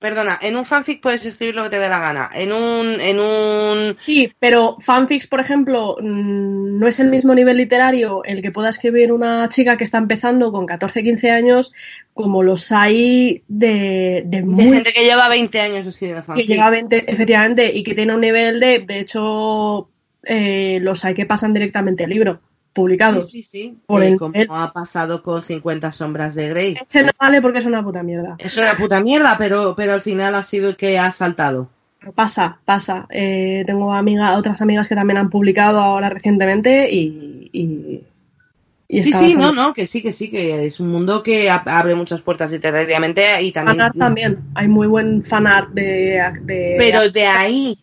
[0.00, 2.30] Perdona, en un fanfic puedes escribir lo que te dé la gana.
[2.32, 3.98] En un, en un.
[4.06, 8.70] Sí, pero fanfics, por ejemplo, mm, no es el mismo nivel literario el que pueda
[8.70, 11.74] escribir una chica que está empezando con 14, 15 años,
[12.14, 14.22] como los hay de.
[14.24, 16.46] De, gente que lleva 20 años escribiendo fanfic.
[16.46, 18.78] Que lleva 20, efectivamente, y que tiene un nivel de.
[18.78, 19.90] De hecho,
[20.22, 22.40] eh, los hay que pasan directamente al libro
[22.72, 23.22] publicado.
[23.22, 26.76] Sí, sí, Por el, como ha pasado con 50 sombras de Grey.
[26.86, 28.36] Ese no vale porque es una puta mierda.
[28.38, 31.68] Es una puta mierda, pero, pero al final ha sido el que ha saltado.
[32.14, 33.06] Pasa, pasa.
[33.10, 37.50] Eh, tengo amiga, otras amigas que también han publicado ahora recientemente y...
[37.52, 41.94] y, sí, sí, no, no, que sí, que sí, que es un mundo que abre
[41.94, 43.76] muchas puertas literariamente y también...
[43.76, 46.22] Fanart también, hay muy buen fanart de...
[46.42, 47.78] de pero de ahí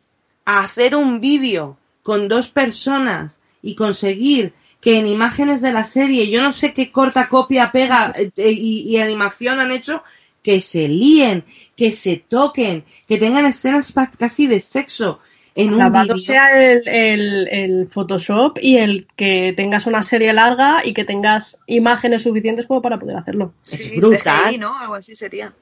[0.46, 6.30] a hacer un vídeo con dos personas y conseguir que en imágenes de la serie,
[6.30, 10.04] yo no sé qué corta copia, pega eh, y, animación han hecho,
[10.44, 11.44] que se líen,
[11.76, 15.20] que se toquen, que tengan escenas casi de sexo
[15.56, 16.16] en un vídeo.
[16.18, 22.24] sea el, el, Photoshop y el que tengas una serie larga y que tengas imágenes
[22.24, 23.54] suficientes como para poder hacerlo.
[23.70, 24.60] es brutal.
[24.60, 24.78] ¿no?
[24.78, 25.54] Algo así sería.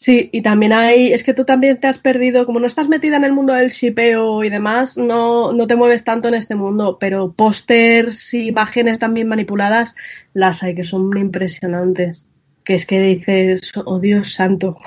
[0.00, 3.18] Sí, y también hay, es que tú también te has perdido, como no estás metida
[3.18, 6.96] en el mundo del shipeo y demás, no, no te mueves tanto en este mundo,
[6.98, 9.94] pero pósters y imágenes también manipuladas
[10.32, 12.30] las hay que son impresionantes.
[12.64, 14.78] Que es que dices, oh Dios santo,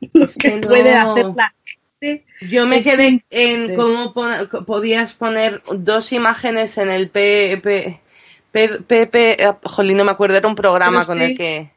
[0.12, 2.26] lo que, puede hacer la gente.
[2.42, 8.02] Yo me quedé en cómo podías poner dos imágenes en el PP,
[8.52, 11.70] PP, jolín, no me acuerdo, era un programa con el que...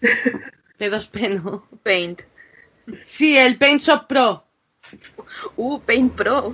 [0.78, 1.66] P2P, ¿no?
[1.82, 2.22] Paint.
[3.02, 4.44] Sí, el Paint Shop Pro.
[5.56, 6.52] Uh, Paint Pro.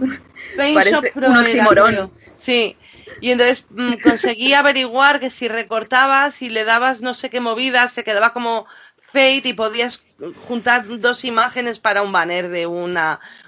[0.57, 1.29] Paint Shop Pro.
[1.29, 2.13] Un oximorón.
[2.37, 2.77] Sí.
[3.21, 7.93] Y entonces mm, conseguí averiguar que si recortabas y le dabas no sé qué movidas,
[7.93, 10.03] se quedaba como fade y podías
[10.47, 12.97] juntar dos imágenes para un banner de un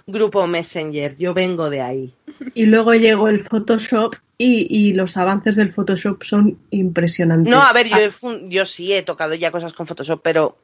[0.07, 1.17] grupo Messenger.
[1.17, 2.15] Yo vengo de ahí.
[2.55, 7.53] Y luego llegó el Photoshop y, y los avances del Photoshop son impresionantes.
[7.53, 10.21] No, a ver, yo, Ah, he fun- yo sí he tocado ya cosas con Photoshop,
[10.23, 10.57] pero.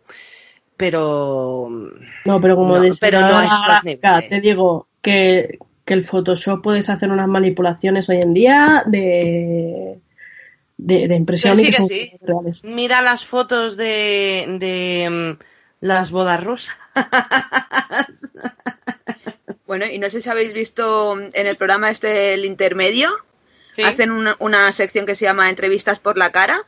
[0.77, 1.69] Pero.
[2.25, 4.31] No, pero como No, pero no a esos niveles.
[4.31, 9.99] te digo que, que el Photoshop puedes hacer unas manipulaciones hoy en día de,
[10.77, 12.13] de, de impresión Que y sí, que que son sí.
[12.23, 12.65] reales.
[12.65, 14.57] Mira las fotos de.
[14.61, 15.45] de mm,
[15.81, 16.77] las bodas rusas.
[19.67, 23.11] Bueno, y no sé si habéis visto en el programa este, el intermedio,
[23.83, 23.89] Sí.
[23.89, 26.59] hacen una, una sección que se llama Entrevistas por la cara,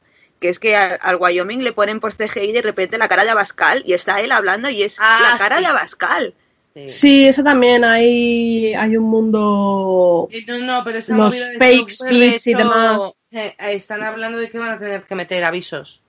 [0.41, 3.31] que es que al, al Wyoming le ponen por CGI de repente la cara de
[3.31, 5.63] Abascal y está él hablando y es Ah, la cara sí.
[5.65, 6.35] de Abascal.
[6.75, 6.89] Sí.
[6.89, 11.91] Sí, eso también hay, hay un mundo No, no, pero esa Los movida de fake
[11.91, 13.01] software, de speech y demás.
[13.33, 16.01] eh, están hablando de que van a tener que meter avisos.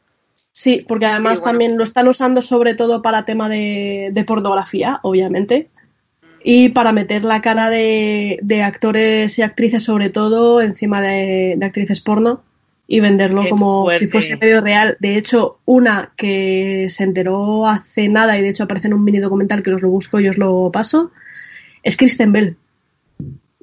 [0.53, 1.51] Sí, porque además Sí, bueno.
[1.53, 5.69] también lo están usando sobre todo para tema de, de pornografía, obviamente,
[6.43, 11.65] y para meter la cara de, de actores y actrices sobre todo encima de, de
[11.65, 12.43] actrices porno
[12.87, 14.05] y venderlo Qué como fuerte.
[14.05, 14.97] si fuese medio real.
[14.99, 19.19] De hecho, una que se enteró hace nada y de hecho aparece en un mini
[19.19, 21.11] documental que os lo busco y os lo paso,
[21.83, 22.57] es Kristen Bell.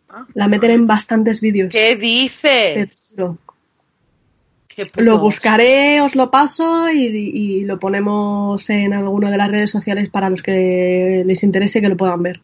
[0.09, 1.71] Ah, La meten en bastantes vídeos.
[1.71, 3.15] ¿Qué dices?
[4.69, 9.71] Qué Lo buscaré, os lo paso y, y lo ponemos en alguna de las redes
[9.71, 12.41] sociales para los que les interese que lo puedan ver.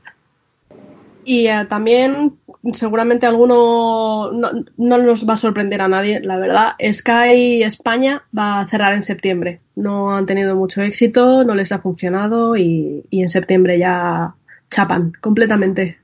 [1.25, 2.39] Y eh, también,
[2.73, 6.73] seguramente alguno no, no nos va a sorprender a nadie, la verdad.
[6.93, 9.61] Sky España va a cerrar en septiembre.
[9.77, 14.35] No han tenido mucho éxito, no les ha funcionado y, y en septiembre ya
[14.71, 15.99] chapan completamente.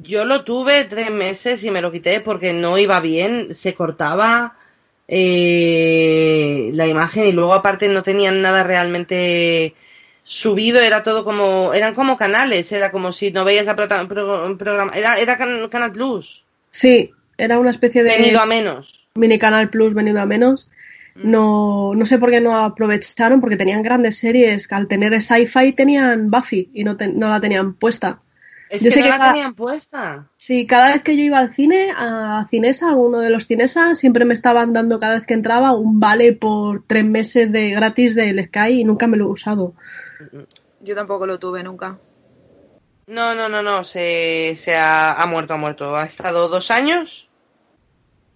[0.00, 4.56] Yo lo tuve tres meses y me lo quité porque no iba bien, se cortaba
[5.08, 9.74] eh, la imagen y luego aparte no tenían nada realmente
[10.28, 15.14] subido, era todo como, eran como canales, era como si no veías el programa, era,
[15.18, 18.10] era can- Canal Plus, Sí, era una especie de...
[18.16, 19.08] venido a menos.
[19.14, 20.68] mini canal plus venido a menos.
[21.14, 24.68] No, no sé por qué no aprovecharon, porque tenían grandes series.
[24.68, 28.20] que Al tener sci-fi tenían Buffy y no, te- no la tenían puesta.
[28.70, 30.26] Es Yo que sé no que la cada- tenían puesta.
[30.36, 33.94] Sí, cada vez que yo iba al cine, a Cinesa, a uno de los Cinesa,
[33.94, 38.14] siempre me estaban dando cada vez que entraba un vale por tres meses de gratis
[38.14, 39.74] del Sky y nunca me lo he usado.
[40.80, 41.98] Yo tampoco lo tuve nunca.
[43.06, 45.96] No, no, no, no, se, se ha, ha muerto, ha muerto.
[45.96, 47.30] Ha estado dos años.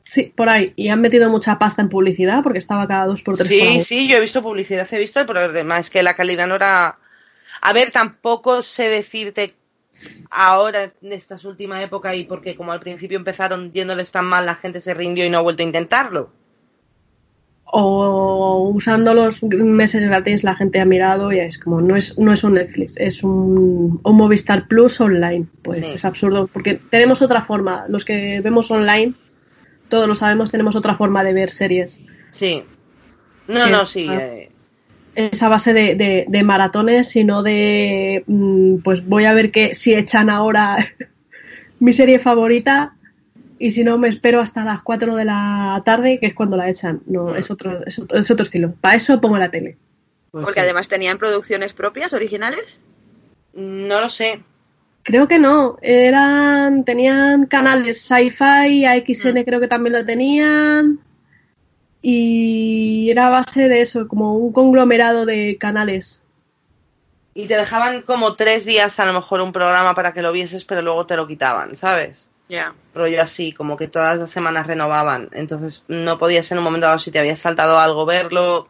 [0.08, 0.72] Sí, por ahí.
[0.76, 3.48] Y han metido mucha pasta en publicidad porque estaba cada dos por tres.
[3.48, 3.80] Sí, ahí.
[3.80, 6.98] sí, yo he visto publicidad, he visto, el problema es que la calidad no era...
[7.60, 9.54] A ver, tampoco sé decirte
[10.30, 14.54] ahora, en esta última época, y porque como al principio empezaron yéndoles tan mal, la
[14.54, 16.32] gente se rindió y no ha vuelto a intentarlo.
[17.74, 22.30] O usando los meses gratis la gente ha mirado y es como no es no
[22.30, 25.92] es un Netflix es un, un Movistar Plus online pues Sí.
[25.94, 29.14] es absurdo porque tenemos otra forma los que vemos online
[29.88, 32.62] todos lo sabemos tenemos otra forma de ver series Sí.
[33.48, 34.06] No, no, sí.
[34.10, 34.50] eh,
[35.14, 39.94] esa base de, de, de maratones sino de mm, pues voy a ver que si
[39.94, 40.76] echan ahora
[41.80, 42.96] mi serie favorita
[43.64, 46.68] y si no me espero hasta las 4 de la tarde que es cuando la
[46.68, 49.76] echan no es otro es otro, es otro estilo para eso pongo la tele
[50.32, 50.64] pues Porque sí.
[50.64, 52.80] además tenían producciones propias, originales.
[53.52, 54.42] No lo sé.
[55.02, 59.44] Creo que no, eran, tenían canales sci-fi, AXN Mm.
[59.44, 61.00] creo que también lo tenían,
[62.00, 66.22] y era a base de eso, como un conglomerado de canales.
[67.34, 70.64] Y te dejaban como tres días a lo mejor un programa para que lo vieses,
[70.64, 72.28] pero luego te lo quitaban, ¿sabes?
[72.48, 72.74] Ya.
[72.94, 75.28] rollo así, como que todas las semanas renovaban.
[75.32, 78.68] Entonces no podías en un momento dado, si te habías saltado algo, verlo.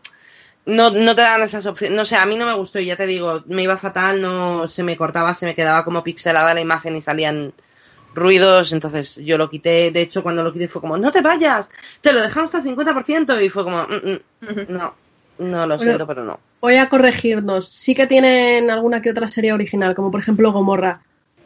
[0.64, 1.96] No, no te dan esas opciones.
[1.96, 4.68] No sé, a mí no me gustó y ya te digo, me iba fatal, no
[4.68, 7.52] se me cortaba, se me quedaba como pixelada la imagen y salían
[8.14, 8.72] ruidos.
[8.72, 9.90] Entonces yo lo quité.
[9.90, 11.68] De hecho, cuando lo quité fue como, no te vayas,
[12.00, 13.40] te lo dejamos al 50%.
[13.40, 14.94] Y fue como, "Mm, mm, no,
[15.38, 16.38] no lo siento, pero no.
[16.60, 21.02] Voy a corregirnos, sí que tienen alguna que otra serie original, como por ejemplo Gomorra,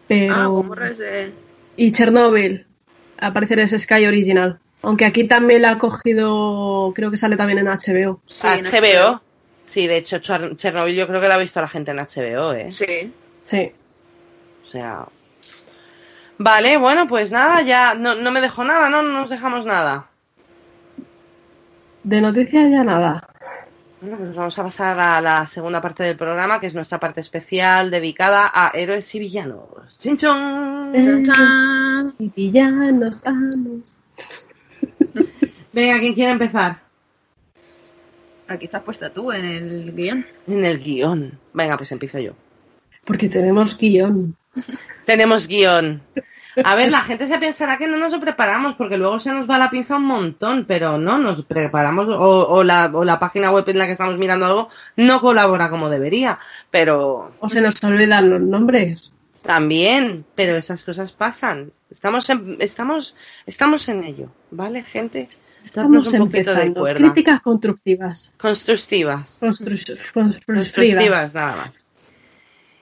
[0.06, 0.34] pero...
[0.34, 1.32] Ah, Gomorra es de...
[1.76, 2.66] Y Chernobyl,
[3.18, 4.58] a parecer es Sky Original.
[4.82, 8.20] Aunque aquí también la ha cogido, creo que sale también en HBO.
[8.26, 9.20] Sí, en HBO.
[9.64, 12.52] Sí, de hecho, Char- Chernobyl yo creo que la ha visto la gente en HBO,
[12.52, 12.70] ¿eh?
[12.70, 13.12] Sí.
[13.42, 13.72] Sí.
[14.62, 15.06] O sea.
[16.38, 19.02] Vale, bueno, pues nada, ya no, no me dejo nada, ¿no?
[19.02, 20.08] No nos dejamos nada.
[22.04, 23.28] De noticias ya nada.
[24.06, 27.20] Bueno, pues vamos a pasar a la segunda parte del programa, que es nuestra parte
[27.20, 29.98] especial dedicada a héroes y villanos.
[29.98, 30.92] ¡Chin chon!
[30.94, 32.14] Chan, chan.
[32.20, 33.98] Y villanos, anos.
[35.72, 36.80] Venga, ¿quién quiere empezar?
[38.46, 40.24] Aquí estás puesta tú en el guion.
[40.46, 41.36] En el guion.
[41.52, 42.34] Venga, pues empiezo yo.
[43.04, 44.36] Porque tenemos guion.
[45.04, 46.00] Tenemos guion.
[46.64, 49.58] A ver, la gente se pensará que no nos preparamos porque luego se nos va
[49.58, 53.78] la pinza un montón, pero no, nos preparamos o, la, o la página web en
[53.78, 56.38] la que estamos mirando algo no colabora como debería,
[56.70, 57.32] pero...
[57.40, 59.12] O se nos olvidan los nombres.
[59.42, 61.70] También, pero esas cosas pasan.
[61.90, 63.14] Estamos en, estamos,
[63.46, 65.28] estamos en ello, ¿vale, gente?
[65.64, 66.98] Estamos un poquito de cuerda.
[66.98, 68.34] Críticas constructivas.
[68.38, 69.38] Constructivas.
[70.46, 71.85] constructivas, nada más.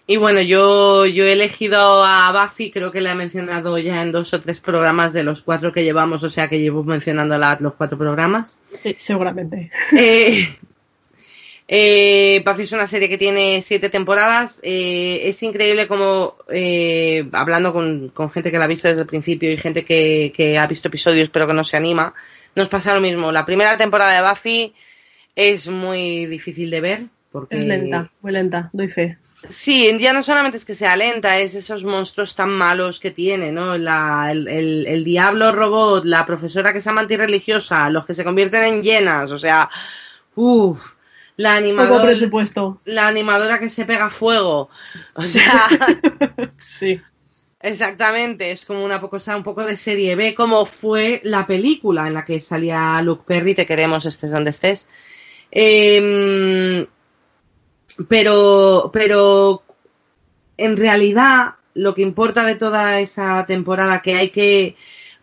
[0.06, 4.12] Y bueno, yo, yo he elegido a Buffy, creo que la he mencionado ya en
[4.12, 7.74] dos o tres programas de los cuatro que llevamos, o sea que llevo mencionando los
[7.74, 8.58] cuatro programas.
[8.64, 9.70] Sí, seguramente.
[9.96, 10.46] Eh,
[11.66, 14.60] eh, Buffy es una serie que tiene siete temporadas.
[14.62, 19.50] Eh, es increíble como, eh, hablando con, gente que la ha visto desde el principio
[19.50, 22.12] y gente que, que ha visto episodios pero que no se anima,
[22.54, 23.32] nos pasa lo mismo.
[23.32, 24.74] La primera temporada de Buffy
[25.34, 27.00] es muy difícil de ver.
[27.32, 27.58] Porque...
[27.58, 29.18] Es lenta, muy lenta, doy fe.
[29.48, 33.52] Sí, ya no solamente es que sea lenta, es esos monstruos tan malos que tiene,
[33.52, 33.76] ¿no?
[33.76, 38.64] La, el, el, diablo robot, la profesora que es amante religiosa, los que se convierten
[38.64, 39.68] en llenas, o sea,
[40.34, 40.92] uff,
[41.36, 42.04] la animadora.
[42.04, 42.80] presupuesto.
[42.84, 44.70] La animadora que se pega fuego,
[45.14, 45.68] o sea.
[46.68, 47.00] sí.
[47.60, 52.12] Exactamente, es como una cosa un poco de serie B, como fue la película en
[52.12, 54.86] la que salía Luke Perry, te queremos estés donde estés.
[55.50, 56.86] Em,
[58.08, 59.62] pero, pero
[60.56, 64.76] en realidad lo que importa de toda esa temporada que hay que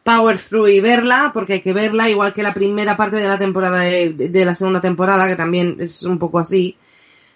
[0.04, 3.38] power through y verla, porque hay que verla, igual que la primera parte de la
[3.38, 6.78] temporada de, la segunda temporada, que también es un poco así,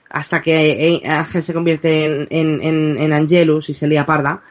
[0.10, 4.42] hasta que Ángel se convierte en, en, en Angelus y se lía parda.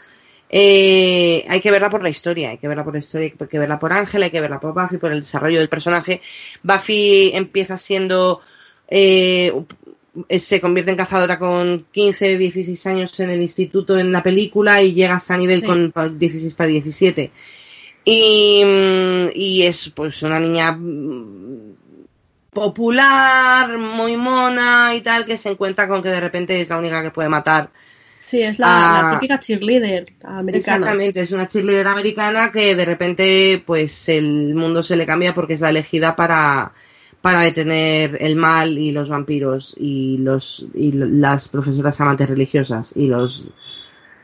[0.57, 3.59] Eh, hay que verla por la historia, hay que verla por la historia, hay que
[3.59, 6.21] verla por Ángel, hay que verla por Buffy, por el desarrollo del personaje.
[6.63, 8.41] Buffy empieza siendo,
[8.89, 9.53] eh,
[10.29, 14.93] se convierte en cazadora con 15, 16 años en el instituto en la película y
[14.93, 17.31] llega a Sunnydale con 16 para 17.
[18.05, 18.63] Y,
[19.35, 20.79] y es pues una niña
[22.51, 27.03] popular, muy mona y tal, que se encuentra con que de repente es la única
[27.03, 27.71] que puede matar
[28.25, 30.57] Sí, es la, típica cheerleader americana.
[30.57, 35.55] Exactamente, es una cheerleader americana que de repente pues el mundo se le cambia porque
[35.55, 36.73] es la elegida para,
[37.25, 43.07] para detener el mal y los vampiros y los y las profesoras amantes religiosas y
[43.07, 43.51] los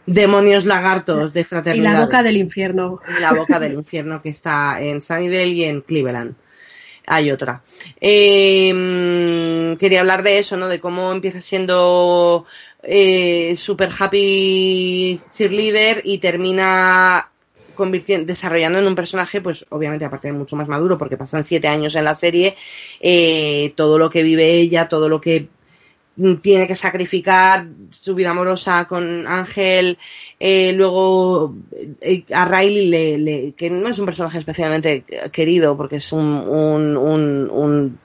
[0.05, 1.92] demonios lagartos de fraternidad.
[1.92, 3.01] Y la boca del infierno.
[3.16, 6.34] Y la boca del infierno que está en Sunnydale y en Cleveland.
[7.07, 7.62] Hay otra.
[8.03, 10.68] Eh, quería hablar de eso, ¿no?
[10.68, 12.44] De cómo empieza siendo
[12.82, 17.30] eh, super happy cheerleader y termina
[17.81, 21.66] convirtiendo, desarrollando en un personaje, pues obviamente aparte de mucho más maduro, porque pasan siete
[21.66, 22.55] años en la serie,
[23.01, 25.49] eh, todo lo que vive ella, todo lo que
[26.43, 29.97] tiene que sacrificar, su vida amorosa con Ángel,
[30.39, 31.57] eh, luego
[32.03, 35.03] eh, a Riley, le, que no es un personaje especialmente
[35.33, 37.99] querido, porque es un, un, un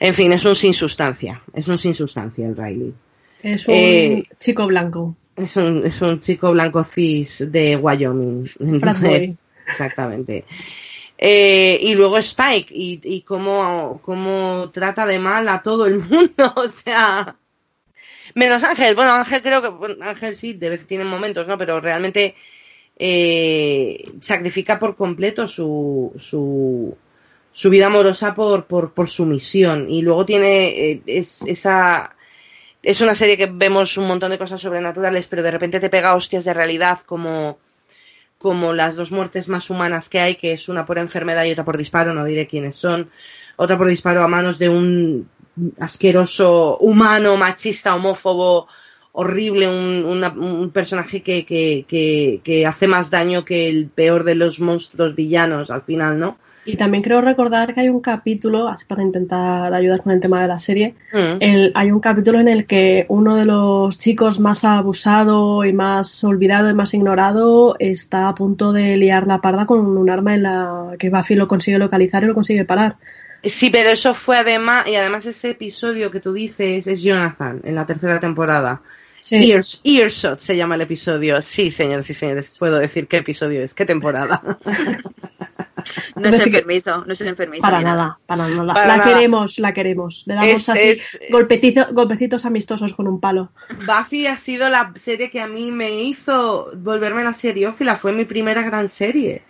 [0.00, 2.94] en fin, es un sin sustancia, es un sin sustancia el Riley.
[3.42, 5.14] Es un eh, chico blanco.
[5.36, 8.48] Es un, es un chico blanco cis de Wyoming.
[9.68, 10.44] exactamente.
[11.18, 16.52] Eh, y luego Spike y, y cómo, cómo, trata de mal a todo el mundo,
[16.56, 17.36] o sea,
[18.34, 18.94] menos Ángel.
[18.94, 21.56] Bueno, Ángel creo que Ángel sí, de vez tiene momentos, ¿no?
[21.56, 22.34] Pero realmente
[22.98, 26.96] eh, sacrifica por completo su, su,
[27.52, 32.15] su vida amorosa por, por, por su misión y luego tiene es, esa
[32.86, 36.14] es una serie que vemos un montón de cosas sobrenaturales, pero de repente te pega
[36.14, 37.58] hostias de realidad como,
[38.38, 41.64] como las dos muertes más humanas que hay, que es una por enfermedad y otra
[41.64, 43.10] por disparo, no diré quiénes son,
[43.56, 45.28] otra por disparo a manos de un
[45.80, 48.68] asqueroso humano, machista, homófobo,
[49.10, 54.36] horrible, un, un personaje que, que, que, que, hace más daño que el peor de
[54.36, 56.38] los monstruos villanos al final, ¿no?
[56.66, 60.42] Y también creo recordar que hay un capítulo, así para intentar ayudar con el tema
[60.42, 61.72] de la serie, mm.
[61.74, 66.68] hay un capítulo en el que uno de los chicos más abusado y más olvidado
[66.68, 70.96] y más ignorado está a punto de liar la parda con un arma en la
[70.98, 72.96] que Buffy lo consigue localizar y lo consigue parar.
[73.44, 77.74] Sí, pero eso fue además, y además ese episodio que tú dices es Jonathan en
[77.76, 78.82] la tercera temporada.
[79.20, 79.52] Sí.
[79.84, 81.40] Earshot se llama el episodio.
[81.42, 84.40] Sí, señores y señores, puedo decir qué episodio es, qué temporada.
[86.16, 87.62] No es enfermizo, no es enfermizo.
[87.62, 88.86] Para nada, para nada.
[88.86, 90.24] la queremos, la queremos.
[90.26, 93.50] Le damos así golpecitos amistosos con un palo.
[93.86, 97.96] Buffy ha sido la serie que a mí me hizo volverme la seriófila.
[97.96, 99.42] Fue mi primera gran serie.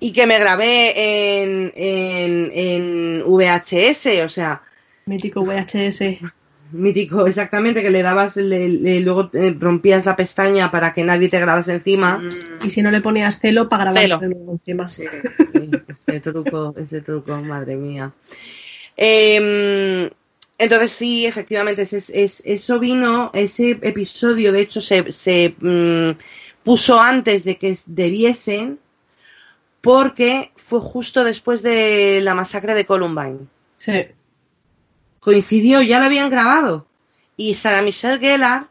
[0.00, 4.62] Y que me grabé en, en, en VHS, o sea.
[5.06, 6.20] Mítico VHS.
[6.72, 11.72] mítico, exactamente, que le dabas, luego eh, rompías la pestaña para que nadie te grabase
[11.72, 12.18] encima.
[12.18, 12.66] Mm.
[12.66, 14.88] Y si no le ponías celo para grabar encima.
[14.88, 15.04] Sí,
[15.88, 18.12] ese truco, ese truco, madre mía.
[18.96, 20.10] Em,
[20.58, 22.10] entonces sí, efectivamente, es,
[22.44, 26.18] eso vino, ese episodio de hecho se, se mm,
[26.64, 28.80] puso antes de que debiesen
[29.80, 33.46] porque fue justo después de la masacre de Columbine.
[33.76, 33.92] Sí.
[35.20, 36.86] Coincidió, ya lo habían grabado.
[37.36, 38.68] Y Sarah Michelle Gellar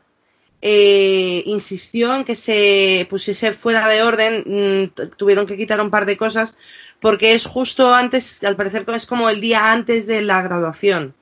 [0.62, 6.06] eh, insistió en que se pusiese fuera de orden, mm, tuvieron que quitar un par
[6.06, 6.56] de cosas,
[7.00, 11.16] porque es justo antes, al parecer es como el día antes de la graduación.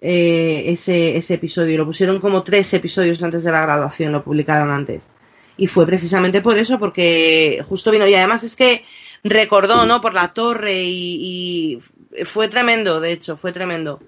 [0.00, 4.70] Eh, ese, ese episodio, lo pusieron como tres episodios antes de la graduación, lo publicaron
[4.70, 5.08] antes.
[5.56, 8.06] Y fue precisamente por eso, porque justo vino.
[8.06, 8.84] Y además es que
[9.22, 10.00] recordó, ¿no?
[10.00, 11.78] Por la torre y,
[12.24, 14.00] fue tremendo, de hecho, fue tremendo.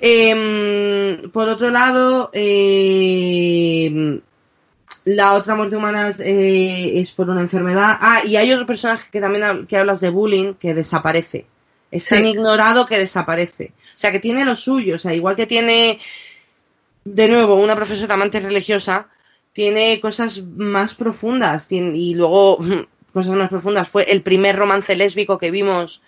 [0.00, 4.20] Em, por otro lado, em,
[5.04, 7.96] la otra muerte humana eh, es, por una enfermedad.
[8.00, 11.46] Ah, y hay otro personaje que también que hablas de bullying que desaparece.
[11.90, 13.72] Es tan ignorado que desaparece.
[13.94, 14.96] O sea, que tiene lo suyo.
[14.96, 16.00] O sea, igual que tiene,
[17.04, 19.08] de nuevo, una profesora amante religiosa,
[19.52, 21.70] tiene cosas más profundas.
[21.70, 22.58] y luego,
[23.14, 23.88] cosas más profundas.
[23.88, 26.02] Fue el primer romance lésbico que vimos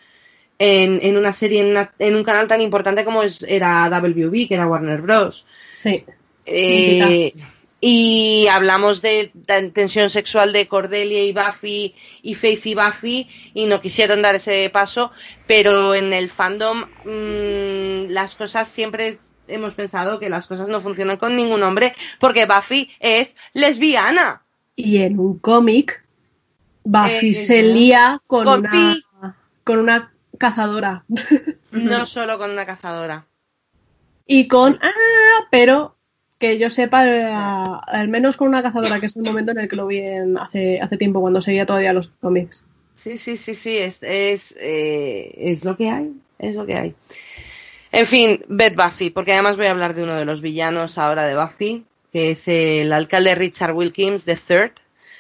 [0.59, 5.03] en, en una serie, en, un canal tan importante como era WB, que era Warner
[5.03, 5.47] Bros.
[5.71, 6.05] Sí.
[6.47, 7.33] Eh,
[7.81, 9.33] y hablamos de
[9.73, 14.71] tensión sexual de Cordelia y Buffy y Faith y Buffy y no quisieron dar ese
[14.71, 15.11] paso,
[15.47, 21.19] pero en el fandom mm, las cosas siempre hemos pensado que las cosas no funcionan
[21.19, 24.43] con ningún hombre porque Buffy es lesbiana.
[24.75, 26.03] Y en un cómic,
[26.83, 29.05] Buffy se lía con, una,
[29.65, 31.05] con una cazadora.
[31.73, 33.27] No solo con una cazadora.
[34.27, 34.79] Y con...
[34.83, 35.97] Ah, pero
[36.39, 39.77] que yo sepa, al menos con una cazadora, que es el momento en el que
[39.77, 40.03] lo vi
[40.39, 42.65] hace, hace tiempo, cuando seguía todavía los cómics.
[42.95, 46.95] Sí, sí, sí, sí, es, es, eh, es lo que hay, es lo que hay.
[47.93, 51.25] En fin, Beth Buffy, porque además voy a hablar de uno de los villanos ahora
[51.25, 54.73] de Buffy, que es el alcalde Richard Wilkins, The Third.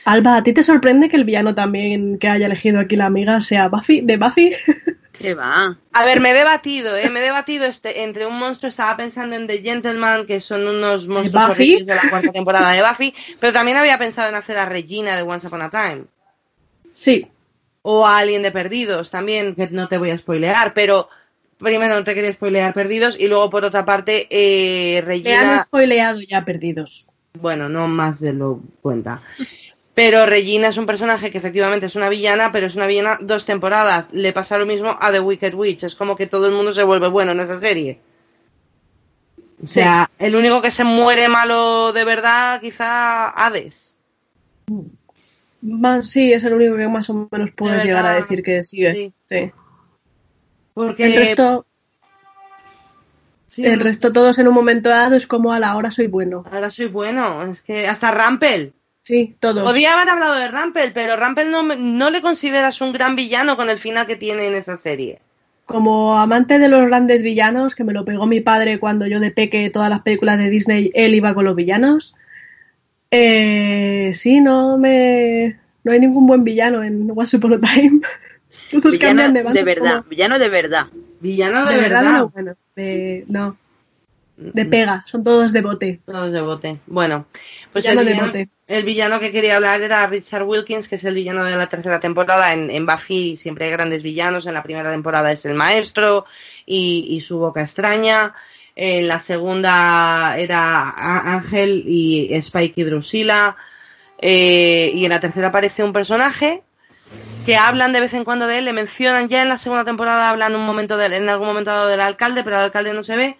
[0.05, 3.41] Alba, ¿a ti te sorprende que el villano también que haya elegido aquí la amiga
[3.41, 4.53] sea Buffy, de Buffy?
[5.19, 5.79] ¿Qué va?
[5.93, 7.09] A ver, me he debatido, ¿eh?
[7.11, 11.09] Me he debatido este, entre un monstruo, estaba pensando en The Gentleman, que son unos
[11.09, 14.67] monstruos horribles de la cuarta temporada de Buffy, pero también había pensado en hacer a
[14.67, 16.05] Regina de Once Upon a Time.
[16.93, 17.27] Sí.
[17.83, 21.09] O a alguien de Perdidos también, que no te voy a spoilear, pero
[21.59, 25.41] primero no te quería spoilear Perdidos y luego por otra parte eh, Regina...
[25.41, 27.07] Te han spoileado ya Perdidos.
[27.41, 29.21] Bueno, no más de lo cuenta.
[29.97, 33.47] Pero Regina es un personaje que efectivamente es una villana, pero es una villana dos
[33.47, 34.11] temporadas.
[34.12, 35.84] Le pasa lo mismo a The Wicked Witch.
[35.84, 37.99] Es como que todo el mundo se vuelve bueno en esa serie.
[39.62, 43.97] O sea, el único que se muere malo de verdad, quizá Hades.
[46.03, 49.14] sí, es el único que más o menos puedes llegar a decir que sigue.
[49.26, 49.51] Sí.
[50.74, 51.64] Porque el resto,
[53.57, 56.44] el resto todos en un momento dado es como a la hora soy bueno.
[56.53, 58.74] Ahora soy bueno, es que hasta Rampel.
[59.07, 59.62] Sí, todos.
[59.62, 63.70] Podía haber hablado de Rampel, pero Rampel no, no le consideras un gran villano con
[63.70, 65.20] el final que tiene en esa serie.
[65.64, 69.30] Como amante de los grandes villanos, que me lo pegó mi padre cuando yo de
[69.30, 72.16] peque todas las películas de Disney, él iba con los villanos.
[73.12, 75.57] Eh, sí, no me.
[75.84, 78.00] No hay ningún buen villano en Once Upon a Time.
[78.90, 80.86] villano de, verdad, villano de verdad.
[81.20, 82.28] Villano de, verdad.
[82.74, 83.57] de, no.
[84.37, 86.01] De pega, son todos de bote.
[86.05, 86.78] Todos de bote.
[86.87, 87.26] Bueno,
[87.72, 88.32] pues el villano,
[88.66, 92.01] el villano, que quería hablar era Richard Wilkins, que es el villano de la tercera
[92.01, 92.53] temporada.
[92.53, 94.45] En, en Buffy siempre hay grandes villanos.
[94.45, 96.26] En la primera temporada es el maestro
[96.66, 98.34] y, su boca extraña.
[98.74, 103.57] En la segunda era Ángel y Spike y Drusilla.
[104.18, 106.62] Eh, y en la tercera aparece un personaje
[107.47, 110.28] que hablan de vez en cuando de él, le mencionan ya en la segunda temporada,
[110.28, 113.39] hablan un momento de en algún momento del alcalde, pero el alcalde no se ve.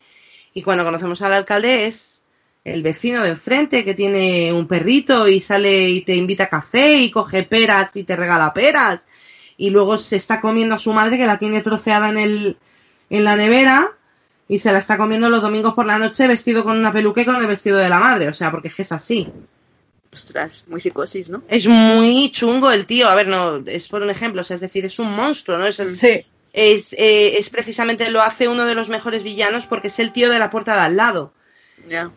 [0.57, 2.23] Y cuando conocemos al alcalde es
[2.65, 6.97] el vecino de enfrente que tiene un perrito y sale y te invita a café
[6.97, 9.05] y coge peras y te regala peras.
[9.59, 12.57] Y luego se está comiendo a su madre que la tiene troceada en el,
[13.11, 13.99] en la nevera
[14.49, 17.37] y se la está comiendo los domingos por la noche vestido con una peluque con
[17.37, 18.29] el vestido de la madre.
[18.29, 19.31] O sea, porque es que es así.
[20.11, 21.43] Ostras, muy psicosis, ¿no?
[21.49, 23.11] Es muy chungo el tío.
[23.11, 25.67] A ver, no, es por un ejemplo, o sea, es decir, es un monstruo, ¿no?
[25.67, 26.25] Es, sí.
[26.57, 30.31] Es, eh, es precisamente lo hace uno de los mejores villanos porque es el tío
[30.31, 31.33] de la puerta de al lado.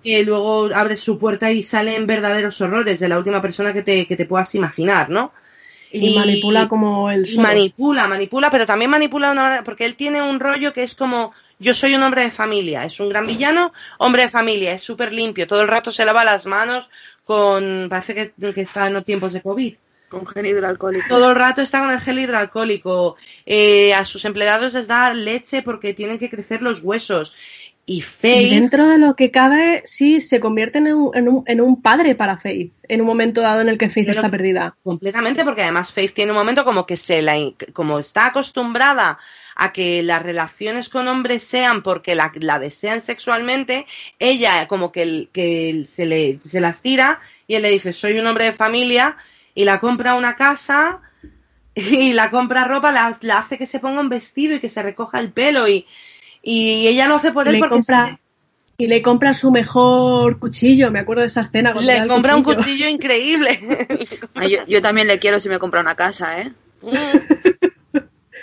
[0.02, 4.08] Que luego abre su puerta y salen verdaderos horrores de la última persona que te,
[4.08, 5.34] que te puedas imaginar, ¿no?
[5.92, 7.44] Y, manipula como el sol.
[7.44, 11.74] Manipula, manipula, pero también manipula una porque él tiene un rollo que es como yo
[11.74, 15.48] soy un hombre de familia, es un gran villano, hombre de familia, es súper limpio,
[15.48, 16.90] todo el rato se lava las manos
[17.26, 19.76] con, parece que, que está en tiempos de COVID.
[20.10, 21.08] Con gel hidroalcohólico.
[21.08, 23.16] Todo el rato está con el gel hidroalcohólico.
[23.46, 27.34] Eh, a sus empleados les da leche porque tienen que crecer los huesos.
[27.86, 28.52] Y Faith.
[28.52, 32.72] dentro de lo que cabe, sí, se convierte en un, en un, padre para Faith,
[32.88, 34.78] en un momento dado en el que Faith está perdida.
[34.84, 37.36] Completamente, porque además Faith tiene un momento como que se la.
[37.74, 39.18] como está acostumbrada
[39.56, 43.88] a que las relaciones con hombres sean porque la, desean sexualmente,
[44.18, 48.28] ella como que, que se, le, se las tira y él le dice, soy un
[48.28, 49.18] hombre de familia,
[49.60, 51.02] y la compra una casa
[51.76, 55.20] y la compra ropa, la, hace que se ponga un vestido y que se recoja
[55.20, 55.86] el pelo y,
[56.42, 58.18] y ella lo hace por él porque compra,
[58.78, 61.74] y le compra su mejor cuchillo, me acuerdo de esa escena.
[61.74, 63.60] Le compra un cuchillo increíble.
[64.70, 66.54] Yo, también le quiero si me compra una casa, ¿eh?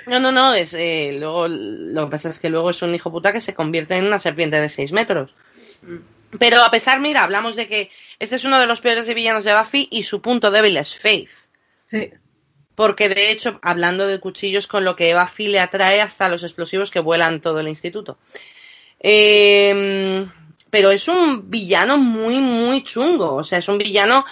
[0.07, 3.11] No, no, no, es, eh, luego, lo que pasa es que luego es un hijo
[3.11, 5.35] puta que se convierte en una serpiente de 6 metros.
[6.39, 9.45] Pero a pesar, mira, hablamos de que este es uno de los peores de villanos
[9.45, 11.31] de Buffy y su punto débil es Faith.
[11.87, 12.11] Sí.
[12.74, 16.91] Porque de hecho, hablando de cuchillos, con lo que Buffy le atrae hasta los explosivos
[16.91, 18.18] que vuelan todo el instituto.
[18.99, 20.31] Em,
[20.70, 23.35] pero es un villano muy, muy chungo.
[23.35, 24.27] O sea, es un villano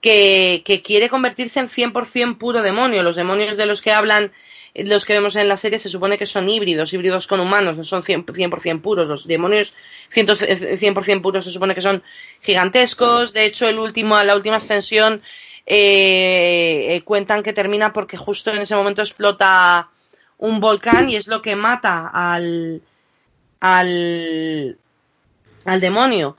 [0.00, 3.02] que, que quiere convertirse en 100% puro demonio.
[3.02, 4.32] Los demonios de los que hablan,
[4.74, 7.84] los que vemos en la serie, se supone que son híbridos, híbridos con humanos, no
[7.84, 9.08] son 100%, puros.
[9.08, 9.72] Los demonios
[10.12, 12.02] 100%, puros se supone que son
[12.40, 13.32] gigantescos.
[13.32, 15.22] De hecho, el último, la última ascensión
[15.66, 19.90] eh, eh, cuentan que termina porque justo en ese momento explota
[20.38, 22.82] un volcán y es lo que mata al,
[23.60, 24.78] al,
[25.64, 26.36] al demonio.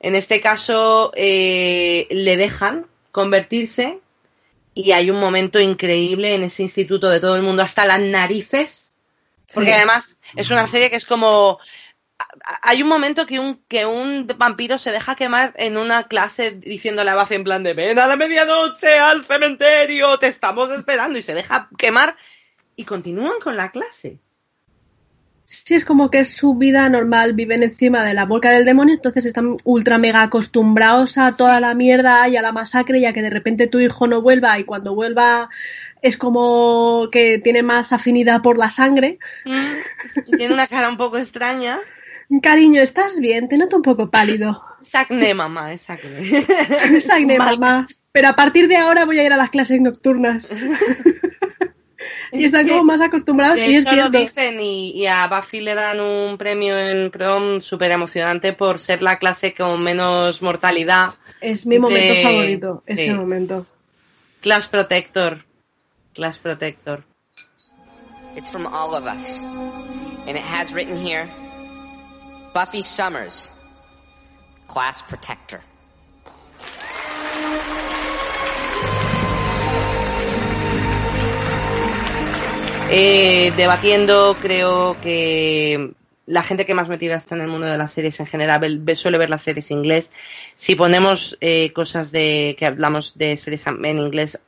[0.00, 4.00] En este caso eh, le dejan convertirse
[4.78, 8.92] y hay un momento increíble en ese instituto de todo el mundo hasta las narices,
[9.52, 11.58] porque además es una serie que es como
[12.62, 17.10] hay un momento que un, que un vampiro se deja quemar en una clase diciéndole
[17.10, 21.22] a Buffy en plan de ven a la medianoche al cementerio, te estamos esperando y
[21.22, 22.16] se deja quemar
[22.76, 24.20] y continúan con la clase.
[25.50, 28.96] Sí, es como que es su vida normal, viven encima de la boca del demonio,
[28.96, 33.14] entonces están ultra mega acostumbrados a toda la mierda y a la masacre y a
[33.14, 35.48] que de repente tu hijo no vuelva y cuando vuelva
[36.02, 39.18] es como que tiene más afinidad por la sangre.
[39.46, 41.78] Mm, tiene una cara un poco extraña.
[42.42, 43.48] Cariño, ¿estás bien?
[43.48, 44.62] Te noto un poco pálido.
[44.82, 46.44] Es acné, mamá, es acné.
[46.94, 47.86] Es acné, mamá.
[48.12, 50.50] Pero a partir de ahora voy a ir a las clases nocturnas.
[52.32, 56.36] y están como más acostumbrados y es lo dicen y, a Buffy le dan un
[56.38, 61.14] premio en prom súper emocionante por ser la clase con menos mortalidad.
[61.40, 63.66] Es mi momento favorito, ese momento.
[64.40, 65.44] Class Protector.
[66.14, 67.04] Class Protector.
[68.36, 69.40] It's from all of us.
[69.40, 71.28] And it has written here
[72.54, 73.50] Buffy Summers,
[74.68, 75.60] Class Protector.
[82.90, 85.92] Eh, debatiendo, creo que
[86.26, 88.60] la gente que más metida está en el mundo de las series en general
[88.94, 90.10] suele ver las series en inglés.
[90.54, 94.38] Si ponemos eh, cosas de que hablamos de series en inglés,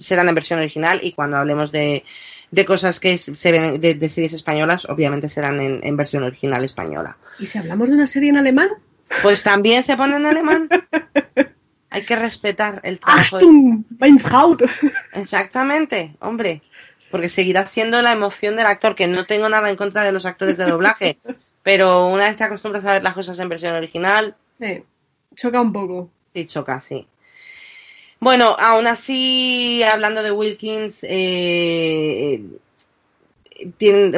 [0.00, 2.04] serán en versión original y cuando hablemos de
[2.50, 7.18] de cosas que se ven de, series españolas, obviamente serán en, versión original española.
[7.38, 8.70] ¿Y si hablamos de una serie en alemán?
[9.22, 10.68] Pues también se pone en alemán.
[11.90, 13.38] Hay que respetar el trabajo.
[15.12, 16.62] Exactamente, hombre.
[17.10, 20.26] Porque seguirá siendo la emoción del actor, que no tengo nada en contra de los
[20.26, 21.18] actores de doblaje.
[21.66, 24.36] pero una vez te acostumbras a ver las cosas en versión original.
[24.60, 24.84] Sí,
[25.34, 26.08] choca un poco.
[26.32, 27.08] Sí, choca, sí.
[28.20, 32.40] Bueno, aún así, hablando de Wilkins, eh,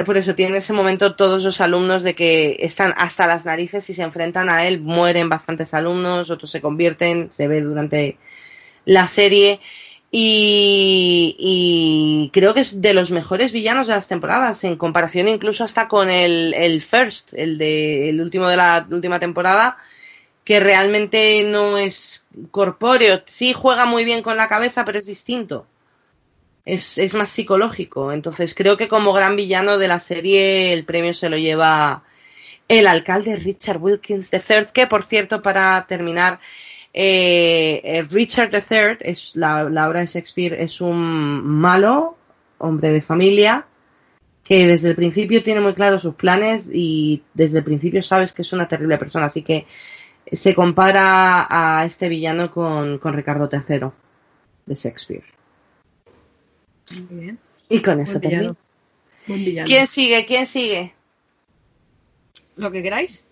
[0.05, 3.95] por eso tiene ese momento todos los alumnos de que están hasta las narices y
[3.95, 8.19] se enfrentan a él, mueren bastantes alumnos, otros se convierten, se ve durante
[8.85, 9.59] la serie.
[10.11, 11.51] Y,
[12.33, 16.09] creo que es de los mejores villanos de las temporadas, en comparación incluso hasta con
[16.09, 19.77] el, el First, el de el último de la última temporada,
[20.45, 23.23] que realmente no es corpóreo.
[23.27, 25.67] Sí juega muy bien con la cabeza, pero es distinto.
[26.65, 28.13] Es, es, más psicológico.
[28.13, 32.05] Entonces creo que como gran villano de la serie el premio se lo lleva
[32.69, 36.41] el alcalde Richard Wilkins III, que por cierto, para terminar,
[37.01, 42.19] eh, eh Richard III es la, la obra de Shakespeare es un malo,
[42.59, 43.69] hombre de familia,
[44.43, 48.43] que desde el principio tiene muy claros sus planes y desde el principio sabes que
[48.43, 49.27] es una terrible persona.
[49.27, 49.65] Así que
[50.33, 53.91] se compara a este villano con, Ricardo III
[54.67, 55.25] de Shakespeare.
[57.11, 57.39] Muy bien.
[57.69, 58.57] Y con eso termino.
[59.25, 60.27] ¿Quién sigue?
[60.27, 60.95] ¿Quién sigue?
[62.57, 63.28] Lo que queráis.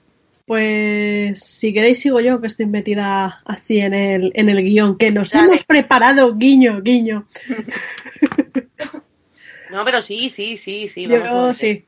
[0.47, 5.11] Pues si queréis sigo yo, que estoy metida así en el, en el guion, que
[5.11, 7.27] nos hemos preparado, guiño, guiño.
[9.71, 11.09] no, pero sí, sí, sí, sí.
[11.09, 11.85] yo sí.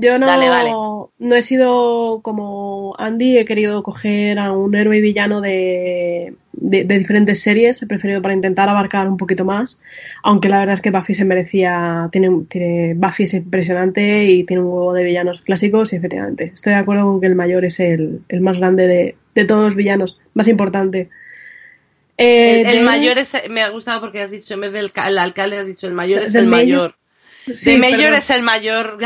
[0.00, 5.40] Yo no, no he sido como Andy, he querido coger a un héroe y villano
[5.40, 9.80] de, de, diferentes series, he preferido para intentar abarcar un poquito más,
[10.22, 14.62] aunque la verdad es que Buffy se merecía, tiene, tiene Buffy es impresionante y tiene
[14.62, 17.80] un huevo de villanos clásicos y efectivamente, estoy de acuerdo con que el mayor es
[17.80, 21.08] el, el más grande de, de, todos los villanos, más importante.
[22.16, 25.58] el, eh, mayor es, me ha gustado porque has dicho, en vez del el alcalde
[25.58, 26.94] has dicho el mayor es el mayor.
[27.54, 28.98] Sí, mayor es el mayor.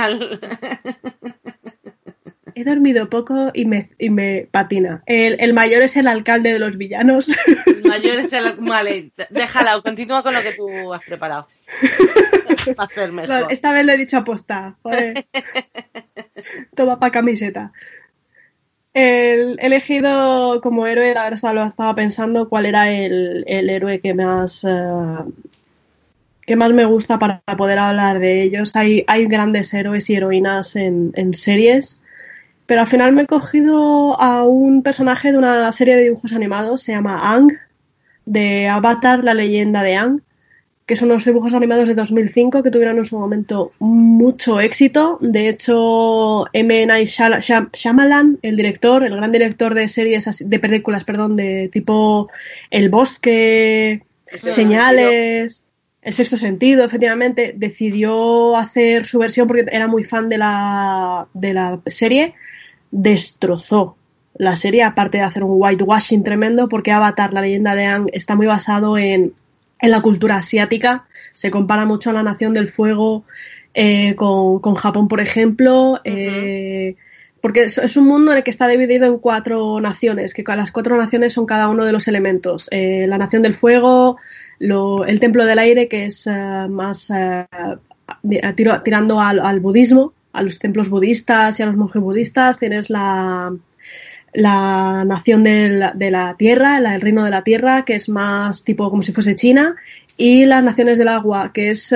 [2.54, 5.02] He dormido poco y me, y me patina.
[5.06, 7.28] El, el, mayor es el alcalde de los villanos.
[7.66, 8.56] El mayor es el.
[8.58, 11.48] Vale, déjala, continúa con lo que tú has preparado.
[12.76, 13.46] Para hacer mejor.
[13.50, 14.76] esta vez le he dicho aposta.
[16.76, 17.72] Toma pa' camiseta.
[18.92, 24.00] El, he elegido como héroe, la verdad lo estaba pensando cuál era el, el héroe
[24.00, 25.32] que más uh,
[26.52, 28.76] que más me gusta para poder hablar de ellos.
[28.76, 32.02] Hay, hay grandes héroes y heroínas en, en, series,
[32.66, 36.82] pero al final me he cogido a un personaje de una serie de dibujos animados,
[36.82, 37.52] se llama Ang,
[38.26, 40.20] de Avatar, la leyenda de Ang,
[40.84, 45.16] que son unos dibujos animados de 2005 que tuvieron en su momento mucho éxito.
[45.22, 46.84] De hecho, M.
[46.84, 52.28] Night Shyamalan, el director, el gran director de series, de películas, perdón, de tipo
[52.70, 55.62] El Bosque, Señales...
[56.02, 61.54] El sexto sentido, efectivamente, decidió hacer su versión porque era muy fan de la, de
[61.54, 62.34] la serie.
[62.90, 63.96] Destrozó
[64.34, 68.34] la serie, aparte de hacer un whitewashing tremendo, porque Avatar, la leyenda de Aang, está
[68.34, 69.32] muy basado en,
[69.80, 71.04] en la cultura asiática.
[71.34, 73.24] Se compara mucho a la Nación del Fuego
[73.72, 76.00] eh, con, con, Japón, por ejemplo.
[76.02, 76.96] eh,
[77.42, 80.70] porque es, es, un mundo en el que está dividido en cuatro naciones, que las
[80.70, 82.68] cuatro naciones son cada uno de los elementos.
[82.70, 84.16] Eh, la Nación del Fuego,
[84.62, 90.58] el templo del aire, que es uh, más uh, tiro, tirando al, budismo, a los
[90.58, 92.58] templos budistas y a los monjes budistas.
[92.58, 93.52] Tienes la,
[94.32, 98.88] la nación del, de la tierra, el reino de la tierra, que es más tipo
[98.88, 99.74] como si fuese China,
[100.16, 101.94] y las naciones del agua, que es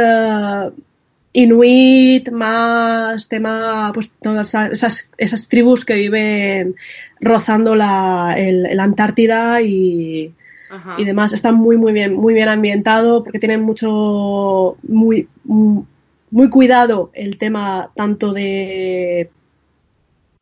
[1.32, 6.74] inuit, más tema, pues todas esas, esas tribus que viven
[7.20, 10.32] rozando la, el, el Antártida y,
[10.70, 10.96] Ajá.
[10.98, 11.32] y demás.
[11.32, 17.90] Está muy, muy bien, muy bien ambientado porque tienen mucho, muy, muy cuidado el tema
[17.94, 19.30] tanto de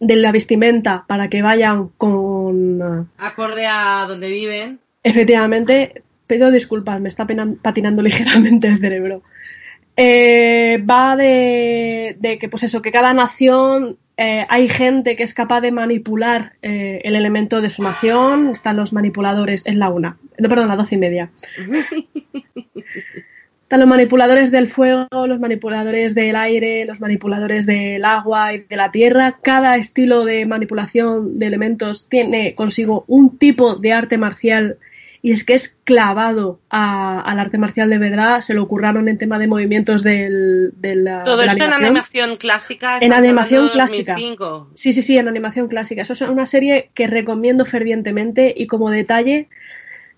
[0.00, 4.80] de la vestimenta para que vayan con acorde a donde viven.
[5.02, 7.26] Efectivamente, pido disculpas, me está
[7.62, 9.22] patinando ligeramente el cerebro.
[9.96, 15.34] Eh, va de, de, que, pues eso, que cada nación eh, hay gente que es
[15.34, 18.50] capaz de manipular eh, el elemento de su nación.
[18.50, 21.30] Están los manipuladores, en la una, no, perdón, las doce y media.
[23.62, 28.76] Están los manipuladores del fuego, los manipuladores del aire, los manipuladores del agua y de
[28.76, 29.38] la tierra.
[29.42, 34.76] Cada estilo de manipulación de elementos tiene consigo un tipo de arte marcial
[35.24, 38.42] y es que es clavado a, al arte marcial de verdad.
[38.42, 41.72] Se lo ocurraron en tema de movimientos del, del Todo de la esto animación.
[41.72, 42.98] en animación clásica.
[43.00, 44.16] En animación clásica.
[44.74, 46.02] Sí, sí, sí, en animación clásica.
[46.02, 49.48] Eso es una serie que recomiendo fervientemente y como detalle,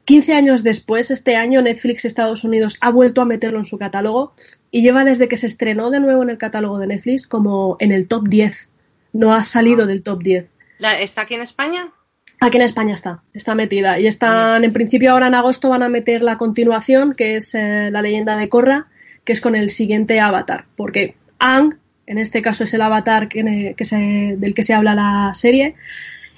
[0.06, 4.34] 15 años después, este año, Netflix Estados Unidos ha vuelto a meterlo en su catálogo
[4.72, 7.92] y lleva desde que se estrenó de nuevo en el catálogo de Netflix como en
[7.92, 8.70] el top 10.
[9.12, 9.86] No ha salido ah.
[9.86, 10.46] del top 10.
[10.78, 11.92] ¿La, ¿Está aquí en España?
[12.40, 13.98] Aquí en España está, está metida.
[13.98, 17.88] Y están, en principio, ahora en agosto van a meter la continuación, que es eh,
[17.90, 18.86] la leyenda de Korra,
[19.24, 20.66] que es con el siguiente avatar.
[20.76, 24.94] Porque Ang, en este caso es el avatar que, que se, del que se habla
[24.94, 25.74] la serie.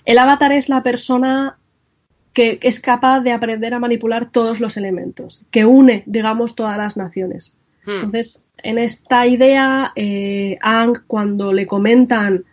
[0.04, 1.58] El avatar es la persona
[2.32, 6.96] que es capaz de aprender a manipular todos los elementos, que une, digamos, todas las
[6.96, 7.56] naciones.
[7.84, 7.90] Hmm.
[7.90, 12.44] Entonces, en esta idea, eh, Ang, cuando le comentan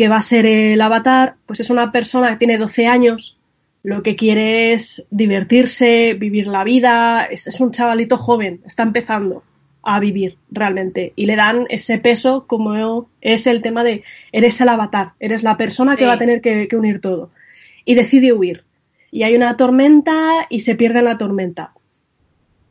[0.00, 3.38] que va a ser el avatar, pues es una persona que tiene 12 años,
[3.82, 9.42] lo que quiere es divertirse, vivir la vida, es, es, un chavalito joven, está empezando
[9.82, 14.70] a vivir realmente y le dan ese peso como es el tema de eres el
[14.70, 16.08] avatar, eres la persona que sí.
[16.08, 17.30] va a tener que, que, unir todo.
[17.84, 18.64] Y decide huir.
[19.10, 21.74] Y hay una tormenta y se pierde en la tormenta.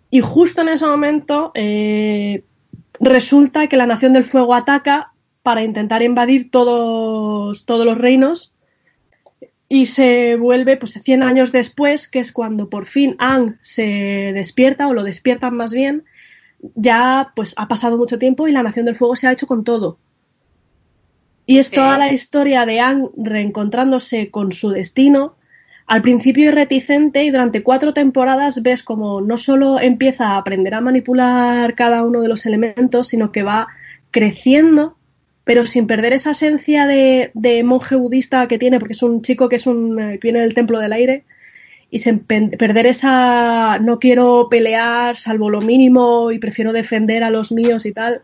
[0.10, 2.44] Y justo en ese momento eh,
[3.00, 5.14] resulta que la Nación del Fuego ataca
[5.44, 8.54] para intentar invadir todos, todos los reinos
[9.68, 14.88] y se vuelve pues 100 años después, que es cuando por fin Ang se despierta
[14.88, 16.04] o lo despiertan más bien
[16.76, 19.64] ya pues ha pasado mucho tiempo y la Nación del Fuego se ha hecho con
[19.64, 19.98] todo.
[21.46, 25.36] Y es toda la historia de Anne reencontrándose con su destino.
[25.88, 30.76] Al principio es reticente y durante cuatro temporadas ves como no solo empieza a aprender
[30.76, 33.68] a manipular cada uno de los elementos, sino que va
[34.12, 34.98] creciendo,
[35.50, 39.56] pero sin perder esa esencia de, monje budista que tiene, porque es un chico que
[39.56, 41.24] es un, eh, viene del templo del aire,
[41.90, 47.52] y sin perder esa no quiero pelear salvo lo mínimo y prefiero defender a los
[47.52, 48.18] míos y tal.
[48.18, 48.22] O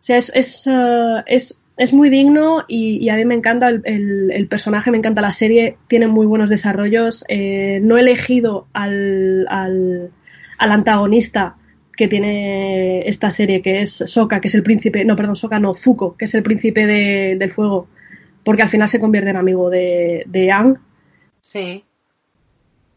[0.00, 4.90] sea, es, es, eh, es es muy digno y, a mí me encanta el, personaje,
[4.90, 7.26] me encanta la serie, tiene muy buenos desarrollos.
[7.28, 10.10] Eh, no he elegido al, al,
[10.58, 11.56] antagonista
[11.96, 15.74] que tiene esta serie, que es Soka, que es el príncipe, no, perdón, Soka, no,
[15.74, 17.88] Zuko, que es el príncipe del fuego,
[18.44, 20.78] porque al final se convierte en amigo de, de Ang.
[21.40, 21.84] Sí.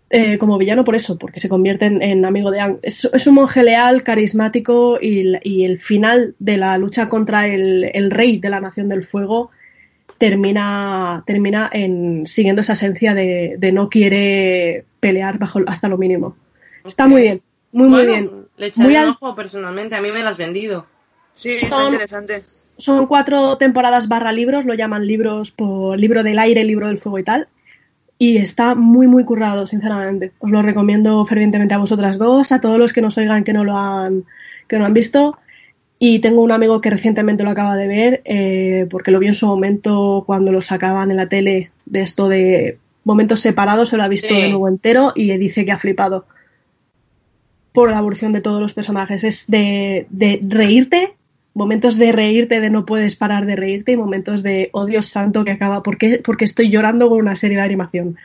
[0.10, 2.80] Eh, como villano por eso, porque se convierte en, amigo de Ang.
[2.82, 8.50] Es, un monje leal, carismático y, el final de la lucha contra el, rey de
[8.50, 9.52] la Nación del Fuego
[10.18, 16.38] termina, termina en siguiendo esa esencia de, no quiere pelear bajo hasta lo mínimo.
[16.86, 17.42] Está muy bien,
[17.74, 18.37] muy muy bien.
[18.58, 20.86] Le echaré muy un ojo personalmente, a mí me lo has vendido.
[21.34, 22.44] Sí, son, interesante.
[22.78, 27.20] Son cuatro temporadas barra libros, lo llaman libros por libro del aire, libro del fuego
[27.20, 27.48] y tal
[28.20, 30.32] y está muy muy currado, sinceramente.
[30.40, 33.64] Os lo recomiendo fervientemente a vosotras dos, a todos los que nos oigan que no
[33.64, 34.26] lo han,
[34.68, 35.38] que no han visto.
[36.00, 39.36] Y tengo un amigo que recientemente lo acaba de ver, eh, porque lo vio en
[39.36, 44.04] su momento cuando lo sacaban en la tele de esto de momentos separados, se lo
[44.04, 46.26] ha visto de nuevo entero y dice que ha flipado
[47.78, 49.24] por la evolución de todos los personajes.
[49.24, 51.14] Es de, de reírte
[51.54, 55.44] momentos de reírte, de no puedes parar de reírte y momentos de, oh Dios santo,
[55.44, 56.20] que acaba, ¿por qué?
[56.24, 58.18] Porque estoy llorando con una serie de animación.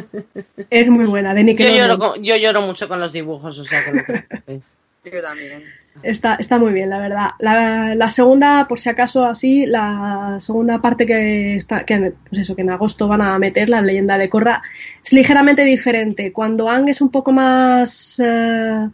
[0.70, 4.60] es muy buena, de yo lloro, yo lloro mucho con los dibujos, o sea que
[5.10, 5.64] Yo también.
[6.02, 7.30] Está, está muy bien, la verdad.
[7.38, 12.62] La, segunda, por si acaso así, la segunda parte que está, que, pues eso, que
[12.62, 14.62] en agosto van a meter, la leyenda de Corra,
[15.04, 16.32] es ligeramente diferente.
[16.32, 18.20] Cuando Ang es un poco más...
[18.24, 18.88] Eh,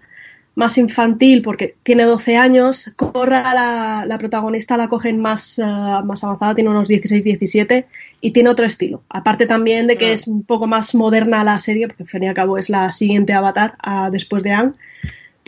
[0.58, 6.24] más infantil porque tiene 12 años, Corra, la, la protagonista, la cogen más, eh, más
[6.24, 7.86] avanzada, tiene unos 16, 17
[8.20, 9.04] y tiene otro estilo.
[9.08, 10.12] Aparte también de que ah.
[10.12, 12.90] es un poco más moderna la serie, porque al fin y al cabo es la
[12.90, 13.74] siguiente Avatar
[14.10, 14.74] después de Ang.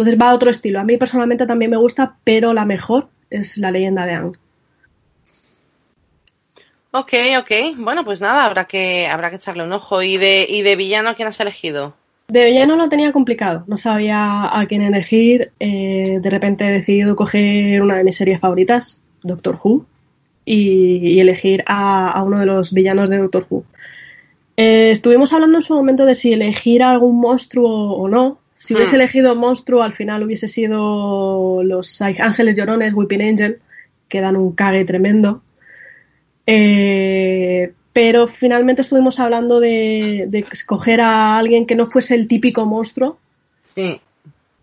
[0.00, 0.80] Entonces va a otro estilo.
[0.80, 4.32] A mí personalmente también me gusta, pero la mejor es la leyenda de Ang.
[6.90, 7.76] Ok, ok.
[7.76, 10.00] Bueno, pues nada, habrá que, habrá que echarle un ojo.
[10.00, 11.92] ¿Y de, y de villano quién has elegido?
[12.28, 15.52] De no lo tenía complicado, no sabía a quién elegir.
[15.60, 19.84] Eh, de repente he decidido coger una de mis series favoritas, Doctor Who,
[20.46, 23.64] y, elegir a, uno de los villanos de Doctor Who.
[24.56, 28.38] Eh, estuvimos hablando en su momento de si elegir algún monstruo o no.
[28.60, 29.00] Si hubiese hmm.
[29.00, 33.58] elegido monstruo, al final hubiese sido los Ángeles Llorones, Whipping Angel,
[34.06, 35.42] que dan un cague tremendo.
[36.44, 43.18] Eh, pero finalmente estuvimos hablando de, escoger a alguien que no fuese el típico monstruo.
[43.62, 43.98] Sí.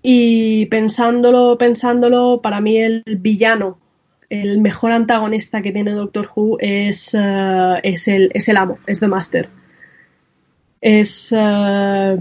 [0.04, 3.80] Y pensándolo, pensándolo, para mí el villano,
[4.30, 9.00] el mejor antagonista que tiene Doctor Who es, eh, es, el, es el amo, es
[9.00, 9.50] The Master.
[10.82, 11.34] Es.
[11.36, 12.18] Eh,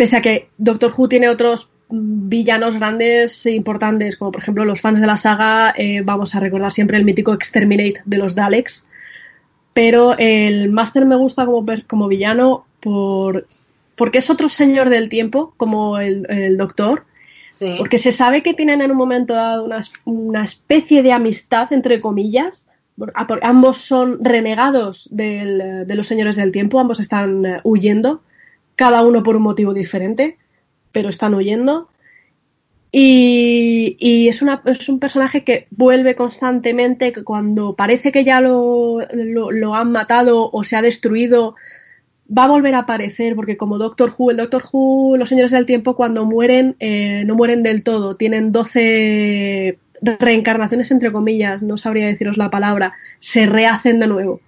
[0.00, 4.80] pese a que Doctor Who tiene otros villanos grandes e importantes, como por ejemplo los
[4.80, 8.86] fans de la saga, eh, vamos a recordar siempre el mítico Exterminate de los Daleks
[9.74, 13.46] pero el Máster me gusta como, como villano por,
[13.96, 17.04] porque es otro señor del tiempo, como el, Doctor.
[17.76, 19.68] Porque se sabe que tienen en un momento dado
[20.06, 22.68] una, especie de amistad, entre comillas.
[23.42, 28.22] Ambos son renegados de los señores del tiempo, ambos están eh, huyendo,
[28.80, 30.38] cada uno por un motivo diferente,
[30.90, 31.90] pero están huyendo.
[32.90, 39.74] Y, es, es, un personaje que vuelve constantemente, que cuando parece que ya lo, lo,
[39.74, 41.56] han matado o se ha destruido,
[42.26, 45.66] va a volver a aparecer, porque como Doctor Who, el Doctor Who, los señores del
[45.66, 52.06] tiempo, cuando mueren, eh, no mueren del todo, tienen 12 reencarnaciones, entre comillas, no sabría
[52.06, 54.40] deciros la palabra, se rehacen de nuevo.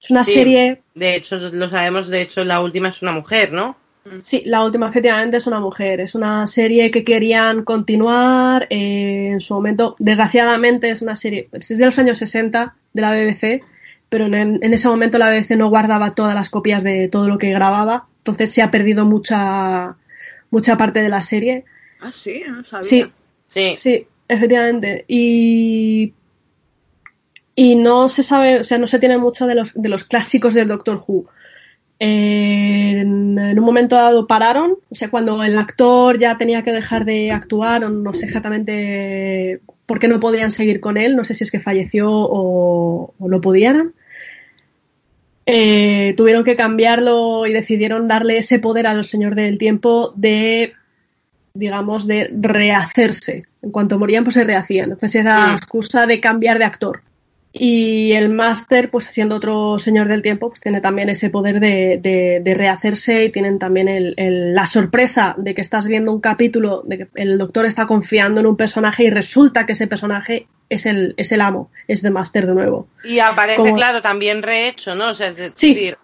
[0.00, 0.82] Es una serie.
[0.94, 3.76] De hecho, lo sabemos, de hecho, la última es una mujer, ¿no?
[4.22, 6.00] Sí, la última efectivamente es una mujer.
[6.00, 9.96] Es una serie que querían continuar eh, en su momento.
[9.98, 13.62] Desgraciadamente es una serie, es de los años 60 de la BBC,
[14.08, 17.50] pero en, ese momento la BBC no guardaba todas las copias de todo lo que
[17.50, 18.06] grababa.
[18.18, 19.96] Entonces se ha perdido mucha,
[20.50, 21.64] mucha parte de la serie.
[22.00, 22.88] Ah, sí, no sabía.
[22.88, 23.06] Sí,
[23.48, 25.04] sí, sí efectivamente.
[25.08, 26.12] Y
[27.58, 30.54] y no se sabe, o sea, no se tiene mucho de los, de los clásicos
[30.54, 31.26] del Doctor Who
[31.98, 37.32] en, un momento dado pararon, o sea, cuando el actor ya tenía que dejar de
[37.32, 41.50] actuar, no sé exactamente por qué no podían seguir con él, no sé si es
[41.50, 43.92] que falleció o, no podían.
[45.44, 50.74] Eh, tuvieron que cambiarlo y decidieron darle ese poder al Señor del Tiempo de,
[51.54, 53.46] digamos, de rehacerse.
[53.62, 54.92] En cuanto morían, pues se rehacían.
[54.92, 57.00] Entonces era la excusa de cambiar de actor.
[57.52, 62.54] Y el máster, pues siendo otro señor del tiempo, pues tiene también ese poder de,
[62.56, 67.38] rehacerse y tienen también la sorpresa de que estás viendo un capítulo, de que el
[67.38, 71.40] doctor está confiando en un personaje y resulta que ese personaje es el, es el
[71.40, 72.86] amo, es de máster de nuevo.
[73.02, 75.08] Y aparece, claro, también rehecho, ¿no?
[75.08, 75.96] O sea, es decir,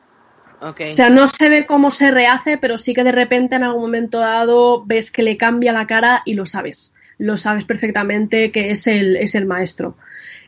[0.61, 3.83] O sea, no se ve cómo se rehace, pero sí que de repente en algún
[3.83, 6.95] momento dado ves que le cambia la cara y lo sabes.
[7.19, 9.97] Lo sabes perfectamente que es el, es el maestro.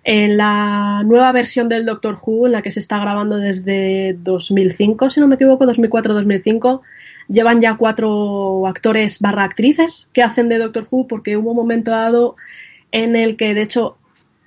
[0.09, 5.11] En la nueva versión del Doctor Who, en la que se está grabando desde 2005,
[5.11, 6.80] si no me equivoco, 2004-2005,
[7.26, 11.90] llevan ya cuatro actores barra actrices que hacen de Doctor Who porque hubo un momento
[11.90, 12.36] dado
[12.92, 13.96] en el que, de hecho,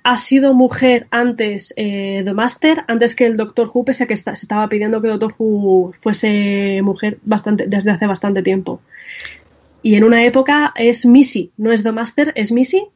[0.02, 4.16] ha sido mujer antes eh, The Master, antes que el Doctor Who, pese a que
[4.16, 8.80] se estaba pidiendo que Doctor Who fuese mujer bastante, desde hace bastante tiempo.
[9.82, 12.86] Y en una época es Missy, no es The Master, es Missy,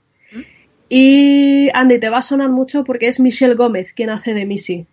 [0.97, 4.87] y Andy, te va a sonar mucho porque es Michelle Gómez quien hace de Missy.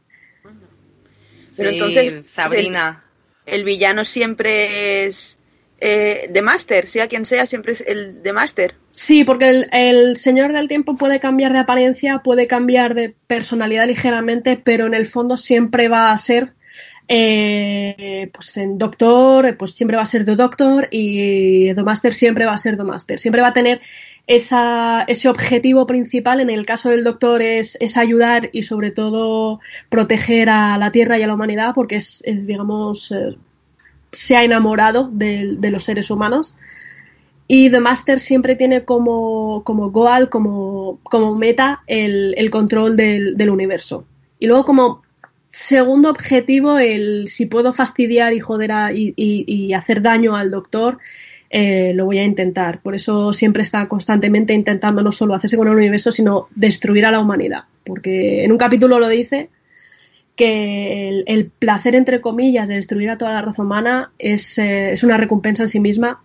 [1.56, 3.04] Pero entonces, Sabrina.
[3.46, 5.38] El, villano siempre es
[5.80, 8.74] eh, de Master, sea quien sea, siempre es el de Master.
[8.90, 14.58] Sí, porque el, Señor del Tiempo puede cambiar de apariencia, puede cambiar de personalidad ligeramente,
[14.58, 16.54] pero en el fondo siempre va a ser
[17.08, 22.46] eh, pues en Doctor, pues siempre va a ser The Doctor y The Master siempre
[22.46, 23.20] va a ser The Master.
[23.20, 23.82] Siempre va a tener
[24.28, 29.60] esa, ese objetivo principal, en el caso del doctor, es, es, ayudar y sobre todo
[29.90, 33.36] proteger a la Tierra y a la humanidad, porque es, digamos, eh,
[34.12, 36.56] se ha enamorado de, los seres humanos.
[37.48, 43.50] Y The Master siempre tiene como, como goal, como, como meta, el, el control del,
[43.50, 44.06] universo.
[44.40, 45.02] Y luego como
[45.50, 51.00] segundo objetivo, el si puedo fastidiar y joder y hacer daño al doctor,
[51.54, 52.80] eh, lo voy a intentar.
[52.82, 57.12] Por eso siempre está constantemente intentando no solo hacerse con el universo, sino destruir a
[57.12, 57.66] la humanidad.
[57.86, 59.50] Porque en un capítulo lo dice
[60.38, 65.18] que el, placer, entre comillas, de destruir a toda la raza humana es, eh, una
[65.18, 66.24] recompensa en sí misma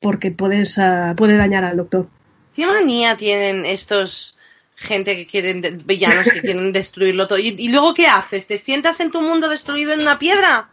[0.00, 2.08] porque puedes, uh, puede dañar al doctor.
[2.54, 4.36] ¿Qué manía tienen estos
[4.76, 7.40] gente que quieren, villanos que quieren destruirlo todo?
[7.40, 8.46] ¿Y, luego qué haces?
[8.46, 10.70] ¿Te sientas en tu mundo destruido en una piedra?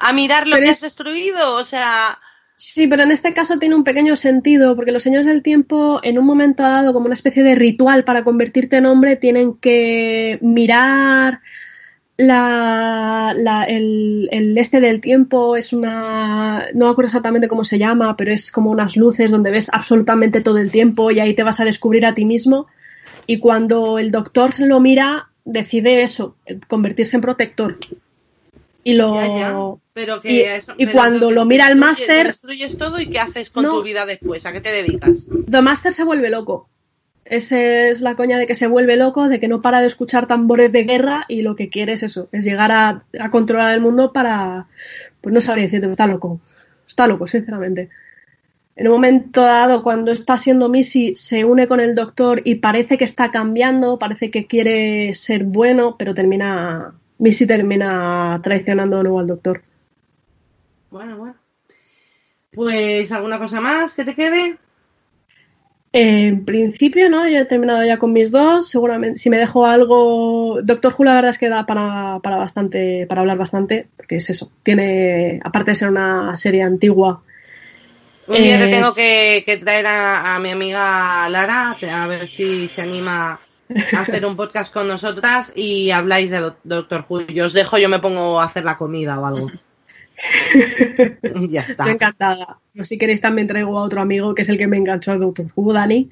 [0.00, 1.54] A mirar lo que has destruido.
[1.54, 2.18] O sea,
[2.60, 6.18] Sí, pero en este caso tiene un pequeño sentido, porque los señores del tiempo, en
[6.18, 11.40] un momento dado, como una especie de ritual para convertirte en hombre, tienen que mirar
[12.16, 13.32] la,
[13.68, 16.66] el, el, este del tiempo es una.
[16.74, 20.40] No me acuerdo exactamente cómo se llama, pero es como unas luces donde ves absolutamente
[20.40, 22.66] todo el tiempo y ahí te vas a descubrir a ti mismo.
[23.28, 26.34] Y cuando el doctor se lo mira, decide eso,
[26.66, 27.78] convertirse en protector.
[28.88, 29.82] Y lo.
[29.92, 32.28] Pero que y, cuando lo mira el máster.
[32.28, 34.46] Destruyes todo y ¿qué haces con tu vida después?
[34.46, 35.26] ¿A qué te dedicas?
[35.50, 36.70] The Master se vuelve loco.
[37.26, 40.26] Esa es la coña de que se vuelve loco, de que no para de escuchar
[40.26, 44.10] tambores de guerra y lo que quiere es eso, es llegar a, controlar el mundo
[44.14, 44.68] para.
[45.20, 46.40] Pues no sabría decirte, está loco.
[46.86, 47.90] Está loco, sinceramente.
[48.74, 52.96] En un momento dado, cuando está siendo Missy, se une con el doctor y parece
[52.96, 56.94] que está cambiando, parece que quiere ser bueno, pero termina.
[57.18, 59.62] Missy termina traicionando de nuevo al doctor.
[60.90, 61.34] Bueno, bueno.
[62.52, 64.58] Pues, ¿alguna cosa más que te quede?
[65.92, 67.28] En principio, ¿no?
[67.28, 68.68] Ya he terminado ya con mis dos.
[68.68, 70.60] Seguramente, si me dejo algo.
[70.62, 74.30] Doctor Who, la verdad es que da para, para bastante, para hablar bastante, porque es
[74.30, 74.52] eso.
[74.62, 77.22] Tiene, aparte de ser una serie antigua.
[78.26, 83.40] Un día te tengo que, traer a, mi amiga Lara, a ver si se anima
[83.96, 87.26] hacer un podcast con nosotras y habláis de Doctor Who.
[87.28, 89.48] Yo os dejo, yo me pongo a hacer la comida o algo.
[91.48, 91.84] ya está.
[91.84, 92.58] Estoy encantada.
[92.82, 95.46] si queréis también traigo a otro amigo que es el que me enganchó a Doctor
[95.54, 96.10] Who, Dani,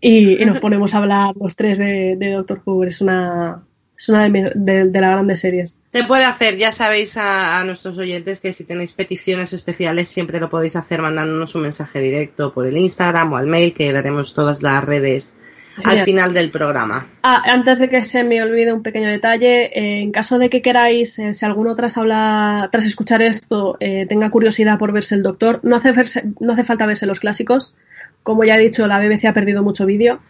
[0.00, 2.84] y, nos ponemos a hablar los tres de, Doctor Who.
[2.84, 3.62] Es una,
[3.96, 5.78] es una de, las grandes series.
[5.92, 10.48] Se puede hacer, ya sabéis a, nuestros oyentes que si tenéis peticiones especiales siempre lo
[10.48, 14.62] podéis hacer mandándonos un mensaje directo por el Instagram o al mail que daremos todas
[14.62, 15.36] las redes
[15.84, 17.06] al final del programa.
[17.22, 19.70] Ah, antes de que se me olvide un pequeño detalle,
[20.02, 24.30] en caso de que queráis, eh, si alguno tras habla, tras escuchar esto, eh, tenga
[24.30, 25.92] curiosidad por verse el Doctor, no hace,
[26.40, 27.74] no hace falta verse los clásicos.
[28.22, 30.20] Como ya he dicho, la BBC ha perdido mucho vídeo.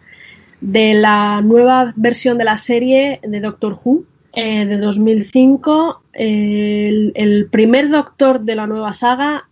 [0.61, 7.47] De la nueva versión de la serie de Doctor Who, eh, de 2005, el, el
[7.47, 9.47] primer doctor de la nueva saga,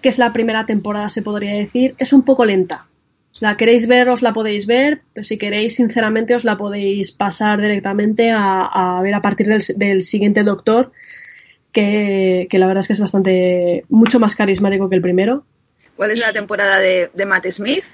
[0.00, 2.86] que es la primera temporada, se podría decir, es un poco lenta.
[3.38, 7.60] La queréis ver, os la podéis ver, pero si queréis, sinceramente, os la podéis pasar
[7.60, 10.92] directamente a, a ver a partir del, del siguiente doctor,
[11.72, 15.44] que, que, la verdad es que es bastante, mucho más carismático que el primero.
[15.96, 17.84] ¿Cuál es la temporada de, de Matt Smith?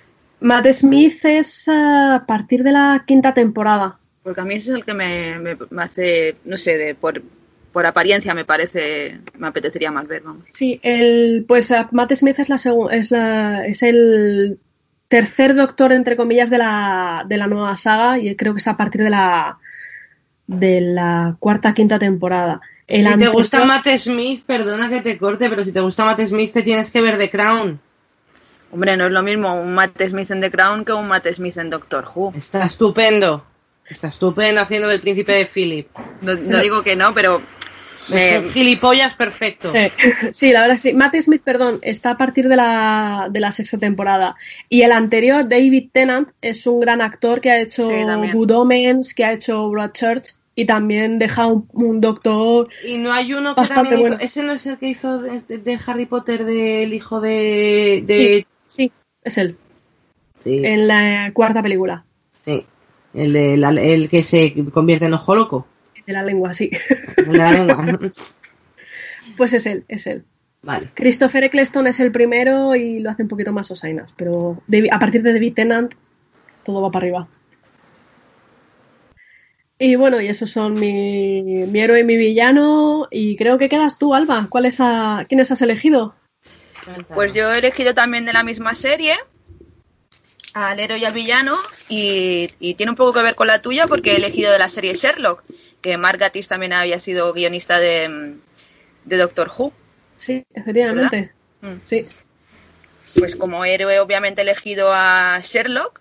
[0.41, 3.99] Matt Smith es a partir de la quinta temporada.
[4.22, 7.22] Porque a mí ese es el que me, me, me hace, no sé, de, por,
[7.72, 10.45] por apariencia me parece, me apetecería más ver, vamos.
[10.47, 12.57] Sí, el, pues Matt Smith es, la,
[12.91, 14.59] es, la, es el
[15.09, 18.76] tercer doctor, entre comillas, de la, de la nueva saga y creo que es a
[18.76, 19.59] partir de la,
[20.46, 22.61] de la cuarta, quinta temporada.
[22.86, 23.32] El si anterior...
[23.32, 26.62] te gusta Matt Smith, perdona que te corte, pero si te gusta Matt Smith te
[26.62, 27.80] tienes que ver The Crown.
[28.72, 31.57] Hombre, no es lo mismo un Matt Smith en The Crown que un Matt Smith
[31.57, 32.32] en Doctor Who.
[32.36, 33.44] Está estupendo.
[33.88, 35.88] Está estupendo haciendo del príncipe de Philip.
[36.20, 37.40] No, no digo que no, pero
[38.11, 38.42] me...
[38.42, 39.72] gilipollas perfecto.
[39.72, 40.32] Sí.
[40.32, 40.92] sí, la verdad sí.
[40.92, 44.36] Matt Smith, perdón, está a partir de la, de la sexta temporada.
[44.68, 49.14] Y el anterior, David Tennant, es un gran actor que ha hecho sí, Good Omens,
[49.14, 52.66] que ha hecho Broadchurch y también deja un, un, doctor.
[52.84, 54.16] Y no hay uno que también hizo, bueno.
[54.20, 58.02] ese no es el que hizo de, de Harry Potter del hijo de.
[58.07, 58.46] de...
[58.66, 58.92] Sí, sí,
[59.22, 59.59] es él.
[60.38, 60.62] Sí.
[60.64, 62.04] En la cuarta película.
[62.32, 62.64] Sí.
[63.12, 65.66] El, de la, el que se convierte en ojo loco.
[66.07, 66.70] De la lengua, sí.
[67.16, 67.98] De la lengua.
[69.36, 70.24] pues es él, es él.
[70.62, 70.90] Vale.
[70.94, 75.22] Christopher Eccleston es el primero y lo hace un poquito más Osainas, pero a partir
[75.22, 75.94] de David Tennant
[76.64, 77.28] todo va para arriba.
[79.78, 83.09] Y bueno, y esos son mi, mi, héroe y mi villano.
[83.11, 84.46] Y creo que quedas tú, Alba.
[84.48, 86.16] ¿Cuál es a, ¿Quiénes has elegido?
[87.14, 89.14] Pues yo he elegido también de la misma serie,
[90.54, 91.57] al héroe y al villano,
[91.88, 94.68] y, y, tiene un poco que ver con la tuya porque he elegido de la
[94.68, 95.42] serie Sherlock,
[95.87, 98.34] que Mark Gatiss también había sido guionista de,
[99.05, 99.72] de Doctor Who.
[100.16, 101.32] Sí, efectivamente.
[101.61, 101.74] Mm.
[101.84, 102.09] Sí.
[103.16, 106.01] Pues como héroe obviamente elegido a Sherlock,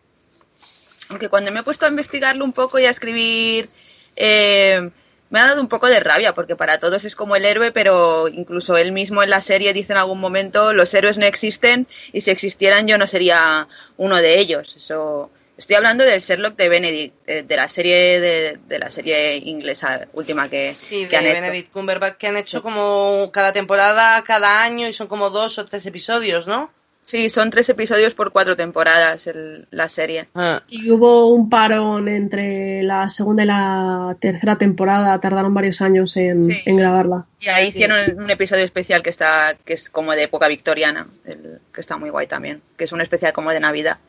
[1.10, 3.70] aunque cuando me he puesto a investigarlo un poco y a escribir,
[4.16, 4.90] eh,
[5.30, 8.28] me ha dado un poco de rabia, porque para todos es como el héroe, pero
[8.28, 12.22] incluso él mismo en la serie dice en algún momento, los héroes no existen y
[12.22, 13.68] si existieran yo no sería
[13.98, 14.76] uno de ellos.
[14.78, 19.38] Eso Estoy hablando del Sherlock de Benedict, de, de la serie de, de, la serie
[19.38, 24.64] inglesa última que, sí, que de Benedict Cumberbatch, que han hecho como cada temporada, cada
[24.64, 26.72] año, y son como dos o tres episodios, ¿no?
[27.06, 30.28] Sí, son tres episodios por cuatro temporadas el, la serie.
[30.34, 30.64] Ah.
[30.68, 36.44] Y hubo un parón entre la segunda y la tercera temporada, tardaron varios años en,
[36.44, 36.64] sí.
[36.66, 37.28] en grabarla.
[37.40, 37.78] Y ahí sí.
[37.78, 41.96] hicieron un episodio especial que está que es como de época victoriana, el, que está
[41.98, 44.00] muy guay también, que es un especial como de Navidad.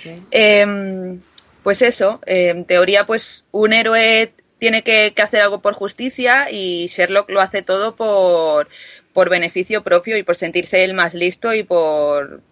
[0.00, 0.26] Okay.
[0.30, 1.18] Eh,
[1.62, 6.50] pues eso, eh, en teoría, pues un héroe tiene que, que, hacer algo por justicia
[6.50, 8.68] y Sherlock lo hace todo por,
[9.12, 12.42] por beneficio propio y por sentirse él más listo y por,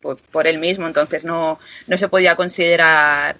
[0.00, 0.86] por, por él mismo.
[0.86, 3.38] Entonces no, no se podía considerar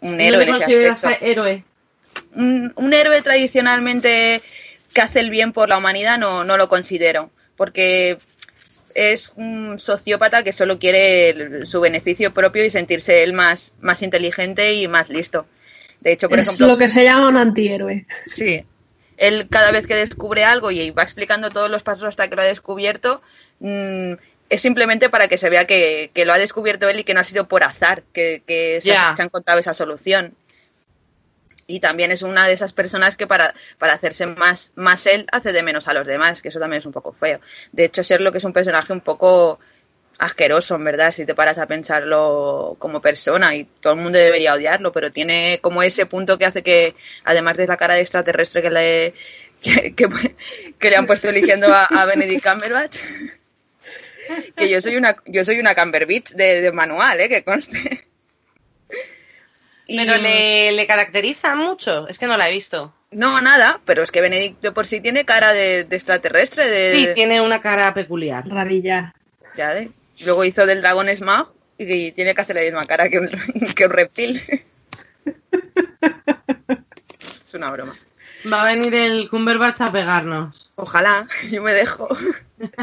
[0.00, 0.46] un héroe.
[0.46, 1.64] ¿No te consideras héroe?
[2.34, 4.42] Un, un, héroe tradicionalmente
[4.92, 7.30] que hace el bien por la humanidad no, no lo considero.
[7.56, 8.18] Porque
[8.96, 14.02] es un sociópata que solo quiere el, su beneficio propio y sentirse él más, más
[14.02, 15.46] inteligente y más listo.
[16.00, 16.68] De hecho, por es ejemplo.
[16.68, 18.06] lo que se llama un antihéroe.
[18.26, 18.64] Sí.
[19.18, 22.42] Él cada vez que descubre algo y va explicando todos los pasos hasta que lo
[22.42, 23.20] ha descubierto,
[23.60, 24.14] mmm,
[24.48, 27.20] es simplemente para que se vea que, que, lo ha descubierto él y que no
[27.20, 30.34] ha sido por azar que, que se, se ha encontrado esa solución.
[31.66, 35.52] Y también es una de esas personas que para, para hacerse más, más él hace
[35.52, 37.40] de menos a los demás, que eso también es un poco feo.
[37.72, 39.58] De hecho, Sherlock es un personaje un poco
[40.18, 44.54] asqueroso, en verdad, si te paras a pensarlo como persona y todo el mundo debería
[44.54, 46.94] odiarlo, pero tiene como ese punto que hace que,
[47.24, 49.14] además de la cara de extraterrestre que le,
[49.60, 50.08] que, que,
[50.78, 52.98] que le han puesto eligiendo a, Benedict Cumberbatch,
[54.56, 58.06] que yo soy una, yo soy una Cumberbatch de, de manual, eh, que conste.
[59.86, 59.98] Y...
[59.98, 62.92] Pero le, le caracteriza mucho, es que no la he visto.
[63.10, 66.66] No, nada, pero es que Benedict de por sí tiene cara de, de extraterrestre.
[66.66, 66.92] De...
[66.96, 68.46] Sí, tiene una cara peculiar.
[68.46, 69.14] Rarilla.
[69.56, 69.90] Ya, de...
[70.24, 73.28] Luego hizo del dragón Smaug y tiene casi la misma cara que un,
[73.76, 74.40] que un reptil.
[77.44, 77.94] es una broma.
[78.52, 80.70] Va a venir el Cumberbatch a pegarnos.
[80.76, 82.08] Ojalá, yo me dejo.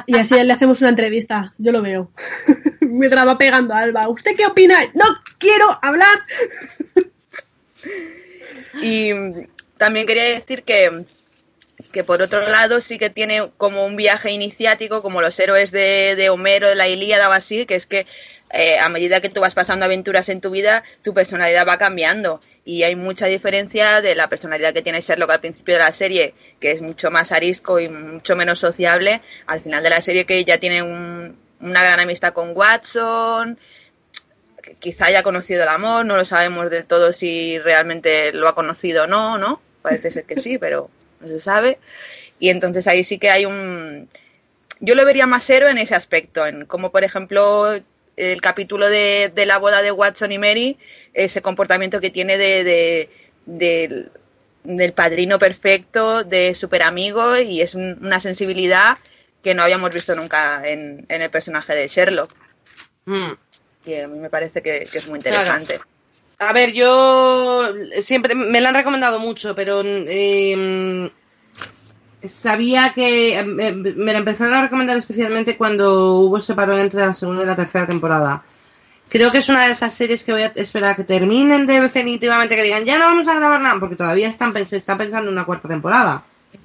[0.06, 2.12] Y así le hacemos una entrevista, yo lo veo.
[2.82, 4.10] Mientras va pegando a Alba.
[4.10, 4.80] ¿Usted qué opina?
[4.94, 5.06] No
[5.38, 6.20] quiero hablar.
[8.82, 9.12] Y
[9.78, 11.06] también quería decir que,
[11.92, 16.16] que por otro lado sí que tiene como un viaje iniciático, como los héroes de,
[16.16, 18.06] de Homero, de la Ilíada o así, que es que
[18.52, 22.40] eh, a medida que tú vas pasando aventuras en tu vida, tu personalidad va cambiando.
[22.66, 26.34] Y hay mucha diferencia de la personalidad que tiene Sherlock al principio de la serie,
[26.60, 30.46] que es mucho más arisco y mucho menos sociable, al final de la serie que
[30.46, 33.58] ya tiene una gran amistad con Watson,
[34.80, 39.04] quizá haya conocido el amor, no lo sabemos del todo si realmente lo ha conocido
[39.04, 39.62] o no, ¿no?
[39.82, 40.90] Parece ser que sí, pero
[41.20, 41.80] no se sabe.
[42.40, 44.10] Y entonces ahí sí que hay un...
[44.80, 47.74] Yo lo vería más héroe en ese aspecto, en como por ejemplo
[48.16, 50.78] el capítulo de, la boda de Watson y Mary,
[51.14, 53.10] ese comportamiento que tiene de,
[53.46, 58.98] del padrino perfecto, de super amigo, y es una sensibilidad
[59.42, 62.34] que no habíamos visto nunca en, el personaje de Sherlock.
[63.06, 63.34] Hmm.
[63.86, 65.80] Y a mí me parece que, es muy interesante.
[66.40, 71.10] A ver, yo siempre me lo han recomendado mucho, pero em,
[72.24, 77.06] sabía que em, em, me la empezaron a recomendar especialmente cuando hubo ese parón entre
[77.06, 78.44] la segunda y la tercera temporada.
[79.10, 82.56] Creo que es una de esas series que voy a esperar a que terminen definitivamente,
[82.56, 85.34] que digan ya no vamos a grabar nada, porque todavía están, se está pensando en
[85.34, 86.24] una cuarta temporada.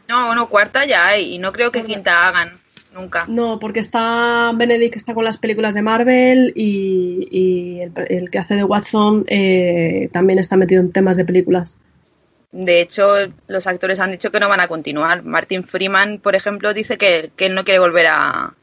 [0.08, 2.58] No, no, cuarta ya hay, y no creo que quinta hagan.
[2.92, 3.26] Nunca.
[3.28, 8.64] No, porque está Benedict está con las películas de Marvel y, el, que hace de
[8.64, 11.78] Watson eh, también está metido en temas de películas.
[12.50, 13.06] De hecho,
[13.46, 15.22] los actores han dicho que no van a continuar.
[15.22, 18.54] Martin Freeman, por ejemplo, dice que, que no quiere volver a,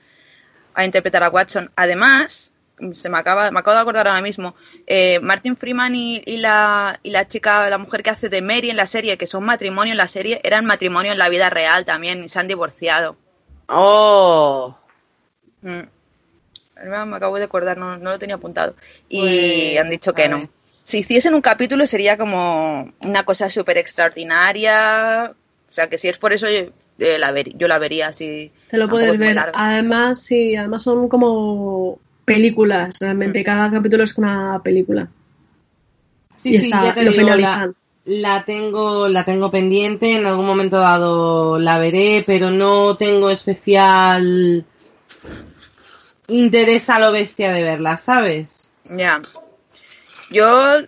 [0.84, 1.72] interpretar a Watson.
[1.76, 2.54] Además,
[2.94, 4.56] se me acaba, me acabo de acordar ahora mismo,
[4.88, 8.78] eh, Martin Freeman y, la, y la chica, la mujer que hace de Mary en
[8.78, 12.24] la serie, que son matrimonio en la serie, eran matrimonio en la vida real también
[12.24, 13.18] y se han divorciado.
[13.68, 14.76] Oh.
[15.62, 15.82] Mm.
[16.88, 18.76] Me acabo de acordar, no, lo tenía apuntado.
[19.10, 20.50] Y pues, han dicho que no.
[20.84, 25.34] Si hiciesen un capítulo sería como una cosa súper extraordinaria.
[25.70, 28.52] O sea, que si es por eso yo, eh, la, yo la vería así.
[28.70, 29.38] Te lo puedes ver.
[29.54, 33.42] Además, sí, además son como películas, realmente.
[33.42, 33.44] Mm.
[33.44, 35.08] Cada capítulo es una película.
[36.36, 37.74] Sí, sí, ya te lo digo, la
[38.46, 44.66] tengo, la tengo pendiente, en algún momento dado la veré, pero no tengo especial
[46.28, 48.72] interés a lo bestia de verla, ¿sabes?
[48.86, 49.22] Ya.
[50.30, 50.82] Yo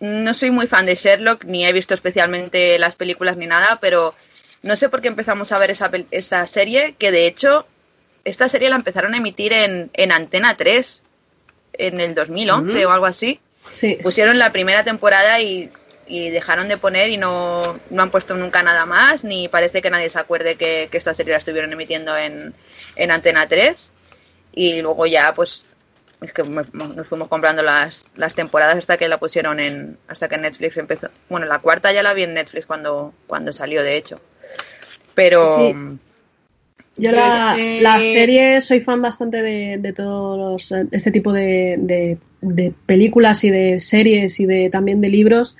[0.00, 4.14] no soy muy fan de Sherlock, ni he visto especialmente las películas ni nada, pero
[4.62, 7.66] no sé por qué empezamos a ver esa, esta serie, que de hecho,
[8.24, 11.02] esta serie la empezaron a emitir en, en Antena 3
[11.74, 13.40] en el 2011 o algo así.
[13.72, 13.98] Sí.
[14.02, 15.70] Pusieron la primera temporada y
[16.06, 19.90] y dejaron de poner y no, no, han puesto nunca nada más, ni parece que
[19.90, 22.54] nadie se acuerde que, esta serie la estuvieron emitiendo en,
[22.94, 23.92] en Antena 3.
[24.54, 25.66] Y luego ya, pues,
[26.22, 30.38] es que nos fuimos comprando las, las temporadas hasta que la pusieron en, hasta que
[30.38, 31.10] Netflix empezó.
[31.28, 34.20] Bueno, la cuarta ya la vi en Netflix cuando, cuando salió, de hecho.
[35.14, 35.74] Pero...
[36.98, 42.72] Yo la, la, serie soy fan bastante de, de todos este tipo de, de, de,
[42.86, 45.56] películas y de series y de también de libros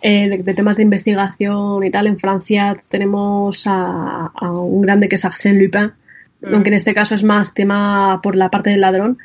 [0.00, 2.06] eh, de, temas de investigación y tal.
[2.06, 5.92] En Francia tenemos a, un grande que es Arsène Lupin,
[6.40, 6.54] mm.
[6.54, 9.18] aunque en este caso es más tema por la parte del ladrón.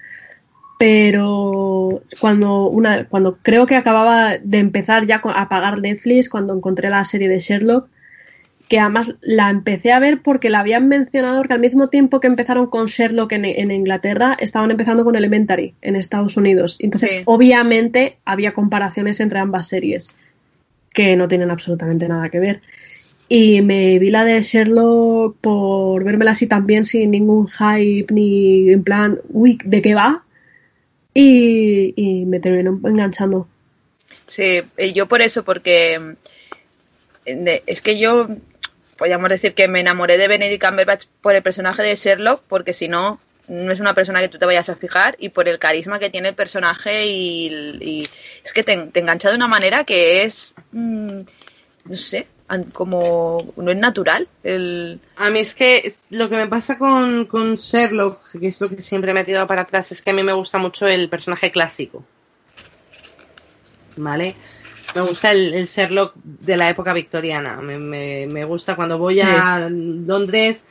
[0.79, 6.89] Pero cuando, una, cuando creo que acababa de empezar ya a pagar Netflix, cuando encontré
[6.89, 7.87] la serie de Sherlock,
[8.67, 12.27] que además la empecé a ver porque la habían mencionado que al mismo tiempo que
[12.27, 16.77] empezaron con Sherlock en, Inglaterra, estaban empezando con Elementary en Estados Unidos.
[16.79, 20.15] Entonces, obviamente, había comparaciones entre ambas series
[20.93, 22.61] que no tienen absolutamente nada que ver.
[23.27, 28.83] Y me vi la de Sherlock por vérmela así también sin ningún hype ni en
[28.83, 30.23] plan, uy, ¿de qué va?
[31.13, 33.47] Y, me terminó enganchando.
[34.27, 34.61] Sí,
[34.93, 36.15] yo por eso, porque
[37.25, 38.27] es que yo
[38.97, 42.87] podríamos decir que me enamoré de Benedict Cumberbatch por el personaje de Sherlock, porque si
[42.87, 45.99] no, no es una persona que tú te vayas a fijar y por el carisma
[45.99, 48.07] que tiene el personaje y,
[48.43, 51.21] es que te, engancha de una manera que es, mm,
[51.85, 52.27] no sé,
[52.71, 54.27] como no es natural.
[54.43, 54.99] El...
[55.15, 58.81] A mí es que lo que me pasa con, con Sherlock, que es lo que
[58.81, 61.51] siempre me ha tirado para atrás, es que a mí me gusta mucho el personaje
[61.51, 62.03] clásico.
[63.95, 64.35] ¿Vale?
[64.95, 67.57] Me gusta el, el Sherlock de la época victoriana.
[67.57, 67.77] Me,
[68.27, 70.65] me, gusta cuando voy a Londres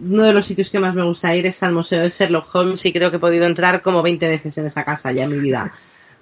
[0.00, 2.84] uno de los sitios que más me gusta ir es al Museo de Sherlock Holmes
[2.86, 5.38] y creo que he podido entrar como 20 veces en esa casa ya en mi
[5.38, 5.72] vida.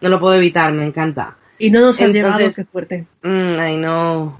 [0.01, 1.37] No lo puedo evitar, me encanta.
[1.59, 3.07] Y no nos has Entonces, qué fuerte.
[3.23, 4.39] Mm, ay, no.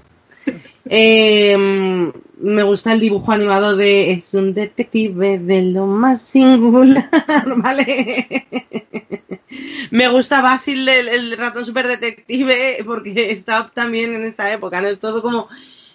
[0.85, 7.09] Em, me gusta el dibujo animado de es un detective de lo más singular,
[7.57, 8.47] ¿vale?
[9.91, 14.87] me gusta Basil, el, el ratón super detective, porque está también en esa época, ¿no?
[14.87, 15.49] Es todo como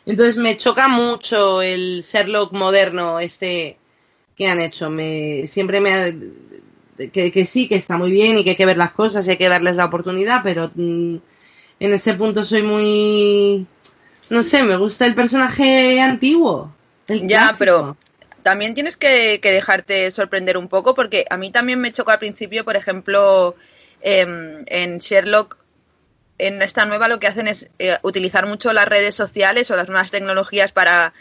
[0.04, 3.76] Entonces me choca mucho el Sherlock moderno, este
[4.36, 4.90] que han hecho.
[4.90, 6.12] Me, siempre me ha,
[7.10, 9.36] que, sí, que está muy bien y que hay que ver las cosas y hay
[9.36, 11.16] que darles la oportunidad, pero mm,
[11.80, 13.66] en ese punto soy muy...
[14.30, 16.72] No sé, me gusta el personaje antiguo.
[17.06, 17.96] ya, pero
[18.42, 22.64] también tienes que, dejarte sorprender un poco porque a mí también me chocó al principio,
[22.64, 23.56] por ejemplo,
[24.00, 25.58] em, en Sherlock,
[26.46, 29.88] en esta nueva lo que hacen es eh, utilizar mucho las redes sociales o las
[29.88, 31.12] nuevas tecnologías para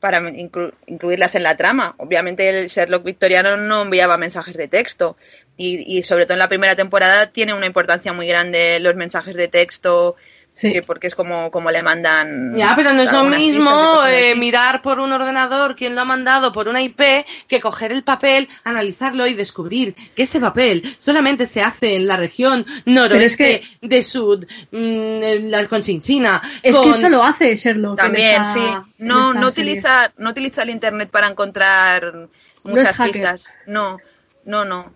[0.00, 1.94] para incluirlas en la trama.
[1.96, 5.16] Obviamente el Sherlock victoriano no enviaba mensajes de texto
[5.56, 9.36] y, y, sobre todo en la primera temporada tiene una importancia muy grande los mensajes
[9.36, 10.16] de texto
[10.56, 10.80] Sí.
[10.86, 12.56] porque es como, como le mandan.
[12.56, 16.50] Ya, pero no es lo mismo eh, mirar por un ordenador quién lo ha mandado
[16.50, 21.60] por una IP que coger el papel, analizarlo y descubrir que ese papel solamente se
[21.60, 26.40] hace en la región noroeste de Sud, mmm, la Conchinchina.
[26.62, 27.98] Es que eso lo hace Sherlock.
[27.98, 28.64] También, sí.
[28.96, 32.30] No, no, utiliza, no utiliza el internet para encontrar
[32.64, 33.58] muchas pistas.
[33.66, 33.98] No,
[34.46, 34.95] no, no.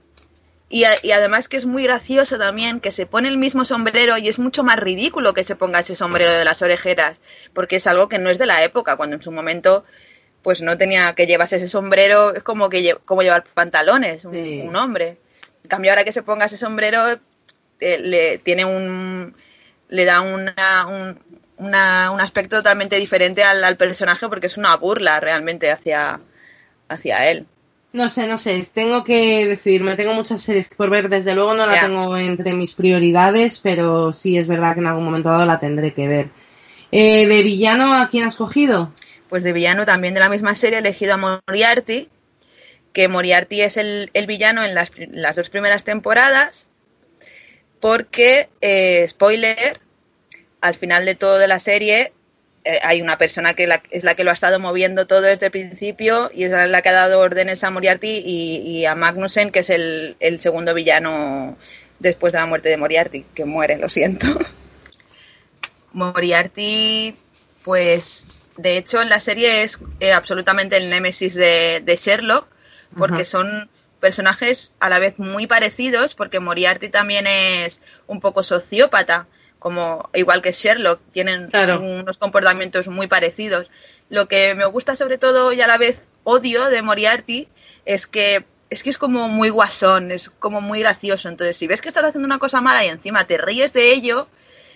[0.72, 4.38] Y, además que es muy gracioso también que se pone el mismo sombrero y es
[4.38, 7.22] mucho más ridículo que se ponga ese sombrero de las orejeras,
[7.52, 9.84] porque es algo que no es de la época, cuando en su momento
[10.42, 15.18] pues no tenía que llevarse ese sombrero, es como que como llevar pantalones un, hombre.
[15.64, 17.00] En cambio ahora que se ponga ese sombrero
[17.80, 19.34] eh, le tiene un
[19.88, 21.18] le da una, un,
[21.56, 26.20] un aspecto totalmente diferente al, al personaje porque es una burla realmente hacia
[26.88, 27.48] hacia él.
[27.92, 31.66] No sé, no sé, tengo que decidirme, tengo muchas series por ver, desde luego no
[31.66, 35.58] la tengo entre mis prioridades, pero sí es verdad que en algún momento dado la
[35.58, 36.30] tendré que ver.
[36.92, 38.92] Eh, ¿De villano a quién has cogido?
[39.28, 42.08] Pues de villano también de la misma serie he elegido a Moriarty,
[42.92, 46.68] que Moriarty es el, villano en las, las, dos primeras temporadas,
[47.80, 49.80] porque, eh, spoiler,
[50.60, 52.12] al final de todo de la serie
[52.82, 56.30] hay una persona que es la que lo ha estado moviendo todo desde el principio
[56.34, 60.16] y es la que ha dado órdenes a Moriarty y, a Magnussen, que es el,
[60.38, 61.56] segundo villano
[61.98, 64.26] después de la muerte de Moriarty, que muere, lo siento.
[65.92, 67.16] Moriarty,
[67.64, 68.26] pues,
[68.56, 72.46] de hecho en la serie es eh, absolutamente el némesis de, Sherlock,
[72.96, 73.70] porque son
[74.00, 79.26] personajes a la vez muy parecidos, porque Moriarty también es un poco sociópata
[79.60, 81.48] como igual que Sherlock, tienen
[81.80, 83.70] unos comportamientos muy parecidos.
[84.08, 87.46] Lo que me gusta sobre todo y a la vez odio de Moriarty
[87.84, 91.28] es que es que es como muy guasón, es como muy gracioso.
[91.28, 94.28] Entonces, si ves que estás haciendo una cosa mala y encima te ríes de ello,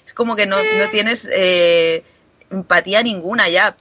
[0.05, 2.05] es como que no, no tienes eh,
[2.51, 3.77] empatía ninguna ya.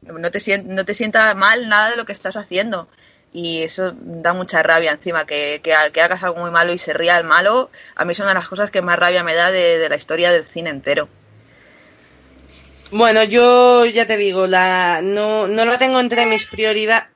[0.00, 2.88] No te, no te sienta mal nada de lo que estás haciendo
[3.36, 7.18] y eso da mucha rabia encima, que, que, hagas algo muy malo y se ría
[7.18, 9.86] el malo, a mí es una de las cosas que más rabia me da de,
[9.90, 11.10] la historia del cine entero.
[12.92, 17.10] Bueno, yo ya te digo, la, no, no la tengo entre mis prioridades.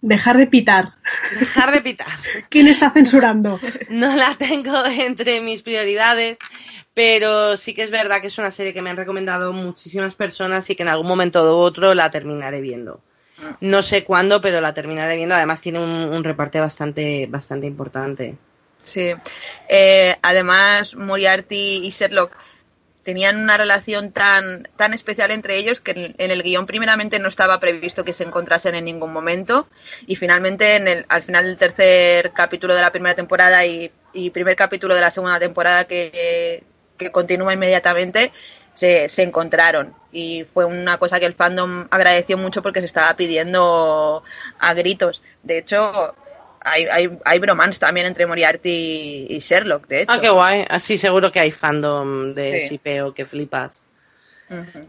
[0.00, 0.94] Dejar de pitar.
[1.38, 2.18] Dejar de pitar.
[2.48, 3.60] ¿Quién está censurando?
[3.90, 6.38] No la tengo entre mis prioridades,
[6.94, 10.70] pero sí que es verdad que es una serie que me han recomendado muchísimas personas
[10.70, 13.02] y que en algún momento u otro la terminaré viendo.
[13.60, 15.34] No sé cuándo, pero la terminaré viendo.
[15.34, 18.36] Además tiene un, reparte bastante, bastante importante.
[18.82, 19.12] Sí.
[19.68, 22.32] Eh, además, Moriarty y Sherlock
[23.02, 27.60] tenían una relación tan, tan especial entre ellos que en, el guion primeramente no estaba
[27.60, 29.68] previsto que se encontrasen en ningún momento
[30.08, 33.92] y finalmente en el, al final del tercer capítulo de la primera temporada y,
[34.32, 36.64] primer capítulo de la segunda temporada que,
[36.96, 38.32] que continúa inmediatamente
[38.76, 43.16] se, se, encontraron y fue una cosa que el fandom agradeció mucho porque se estaba
[43.16, 44.22] pidiendo
[44.60, 45.22] a gritos.
[45.42, 46.14] De hecho,
[46.60, 50.12] hay, hay, hay bromance también entre Moriarty y Sherlock, de hecho.
[50.12, 50.64] Ah, qué guay.
[50.68, 52.80] Así seguro que hay fandom de sí.
[53.14, 53.86] que flipas.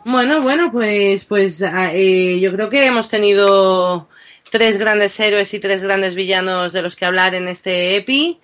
[0.05, 4.07] Bueno, bueno, pues, pues ah, eh, yo creo que hemos tenido
[4.51, 8.39] tres grandes héroes y tres grandes villanos de los que hablar en este EPI.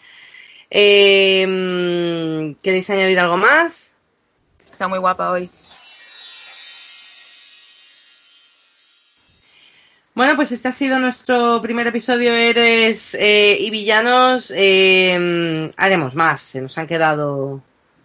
[0.71, 3.92] Eh, ¿Queréis añadir algo más?
[4.73, 5.51] Está muy guapa hoy.
[10.15, 14.51] Bueno, pues este ha sido nuestro primer episodio Héroes eh, y Villanos.
[14.55, 17.61] Eh, haremos más, se nos han quedado...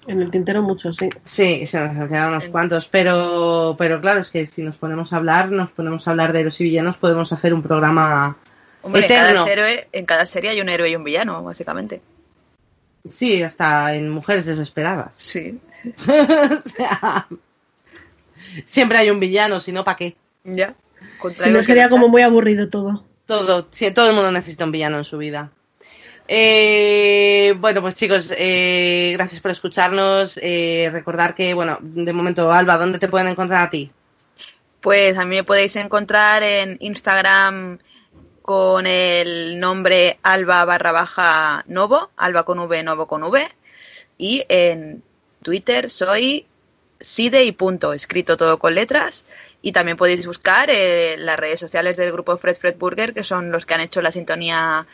[0.06, 1.08] En el tintero muchos, sí.
[1.24, 5.14] Sí, se nos han quedado unos cuantos, pero, pero claro, es que si nos ponemos
[5.14, 8.36] a hablar, nos ponemos a hablar de héroes y villanos, podemos hacer un programa
[8.82, 9.46] Hombre, eterno.
[9.46, 12.02] En cada, en cada serie hay un héroe y un villano, básicamente.
[13.10, 15.12] Sí, hasta en Mujeres Desesperadas.
[15.16, 15.60] Sí.
[16.08, 17.28] o sea,
[18.64, 20.16] siempre hay un villano, si no, ¿para qué?
[20.44, 20.74] Ya.
[21.42, 23.04] Si no sería como muy aburrido todo.
[23.26, 25.50] Todo, sí, todo el mundo necesita un villano en su vida.
[26.26, 30.38] Eh, bueno, pues chicos, eh, gracias por escucharnos.
[30.42, 33.90] Eh, recordar que, bueno, de momento, Alba, ¿dónde te pueden encontrar a ti?
[34.80, 37.78] Pues a mí me podéis encontrar en Instagram
[38.48, 43.46] con el nombre alba barra baja novo, alba con v, novo con v,
[44.16, 45.02] y en
[45.42, 46.46] Twitter soy
[46.98, 49.26] side y punto, escrito todo con letras,
[49.60, 53.50] y también podéis buscar eh, las redes sociales del grupo Fred Fred Burger, que son
[53.50, 54.86] los que han hecho la sintonía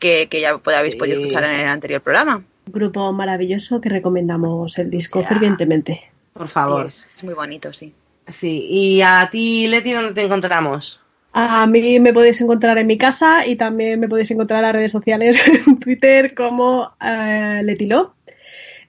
[0.00, 2.42] que, que ya habéis podido escuchar en el anterior programa.
[2.66, 6.10] Grupo maravilloso que recomendamos el disco fervientemente.
[6.32, 6.86] Por favor.
[6.86, 7.94] Es, es muy bonito, sí.
[8.26, 11.00] Sí, y a ti, Leti, ¿dónde te encontramos?
[11.38, 14.72] A mí me podéis encontrar en mi casa y también me podéis encontrar en las
[14.72, 18.14] redes sociales, en Twitter como eh, Letilo.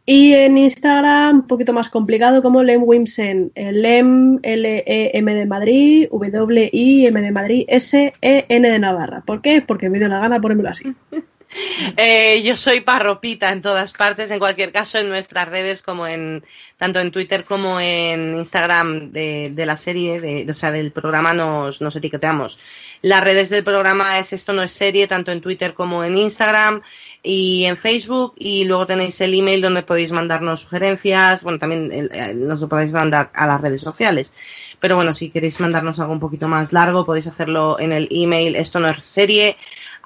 [0.05, 3.51] Y en Instagram, un poquito más complicado, como Lem Wimsen.
[3.53, 9.23] eh, Lem, L-E-M de Madrid, W-I-M de Madrid, S-E-N de Navarra.
[9.25, 9.61] ¿Por qué?
[9.61, 10.85] Porque me dio la gana ponérmelo así.
[11.97, 16.43] Eh, yo soy parropita en todas partes, en cualquier caso, en nuestras redes, como en
[16.77, 21.33] tanto en Twitter como en Instagram de, de la serie, de, o sea, del programa
[21.33, 22.59] nos, nos etiquetamos.
[23.01, 26.81] Las redes del programa es Esto no es serie, tanto en Twitter como en Instagram
[27.23, 28.33] y en Facebook.
[28.37, 31.43] Y luego tenéis el email donde podéis mandarnos sugerencias.
[31.43, 34.31] Bueno, también nos lo podéis mandar a las redes sociales.
[34.79, 38.55] Pero bueno, si queréis mandarnos algo un poquito más largo, podéis hacerlo en el email
[38.55, 39.57] esto no es serie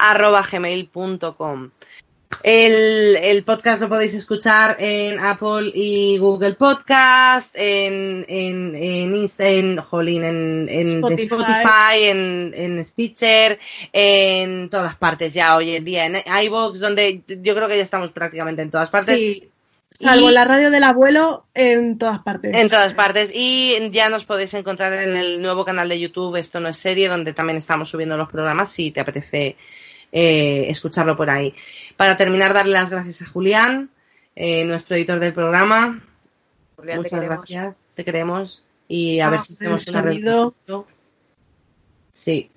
[0.09, 1.69] arroba gmail.com.
[2.43, 9.47] El, el podcast lo podéis escuchar en Apple y Google Podcast, en, en, en, Insta,
[9.47, 11.23] en, jolín, en, en Spotify.
[11.23, 13.59] Spotify, en, en Stitcher,
[13.93, 16.15] en todas partes ya hoy en día, en
[16.45, 19.17] iVoox, donde yo creo que ya estamos prácticamente en todas partes.
[19.17, 19.47] Sí.
[19.99, 22.55] Salvo Y- la radio del abuelo, en todas partes.
[22.55, 23.29] En todas partes.
[23.35, 27.07] Y ya nos podéis encontrar en el nuevo canal de YouTube, Esto no es serie,
[27.07, 29.57] donde también estamos subiendo los programas si te apetece
[30.11, 31.53] eh, escucharlo por ahí.
[31.97, 33.89] Para terminar, darle las gracias a Julián,
[34.35, 36.03] eh, nuestro editor del programa.
[36.75, 38.63] Julián, Muchas gracias, te queremos.
[38.87, 40.53] Y a ver si hacemos una reunión.
[42.11, 42.49] Sí.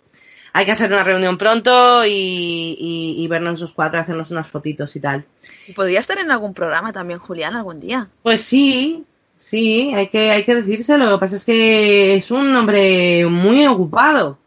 [0.53, 4.95] Hay que hacer una reunión pronto y, y, y vernos los cuatro, hacernos unas fotitos
[4.95, 5.27] y tal.
[5.67, 8.09] Y Podría estar en algún programa también, Julián, algún día.
[8.23, 9.05] Pues sí,
[9.37, 11.07] sí, hay que, hay que decírselo.
[11.07, 14.39] Lo que pasa es que es un hombre muy ocupado.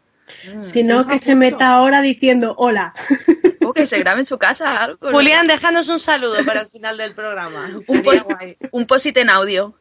[0.60, 2.94] Si no, que se meta ahora diciendo hola.
[3.60, 5.10] O que se grabe en su casa algo.
[5.10, 5.10] ¿no?
[5.10, 7.68] Julián, déjanos un saludo para el final del programa.
[7.86, 8.26] un, post,
[8.70, 9.74] un post en audio.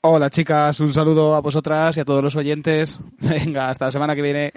[0.00, 2.98] Hola chicas, un saludo a vosotras y a todos los oyentes.
[3.18, 4.52] Venga, hasta la semana que viene.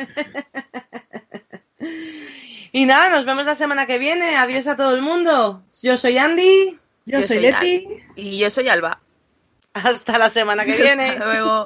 [2.72, 4.38] Y nada, nos vemos la semana que viene.
[4.38, 5.64] Adiós a todo el mundo.
[5.82, 6.78] Yo soy Andy.
[7.06, 7.88] Yo, Yo soy soy Leti.
[8.15, 9.02] Y yo soy Alba.
[9.74, 11.10] Hasta la semana que viene.
[11.10, 11.65] Hasta luego.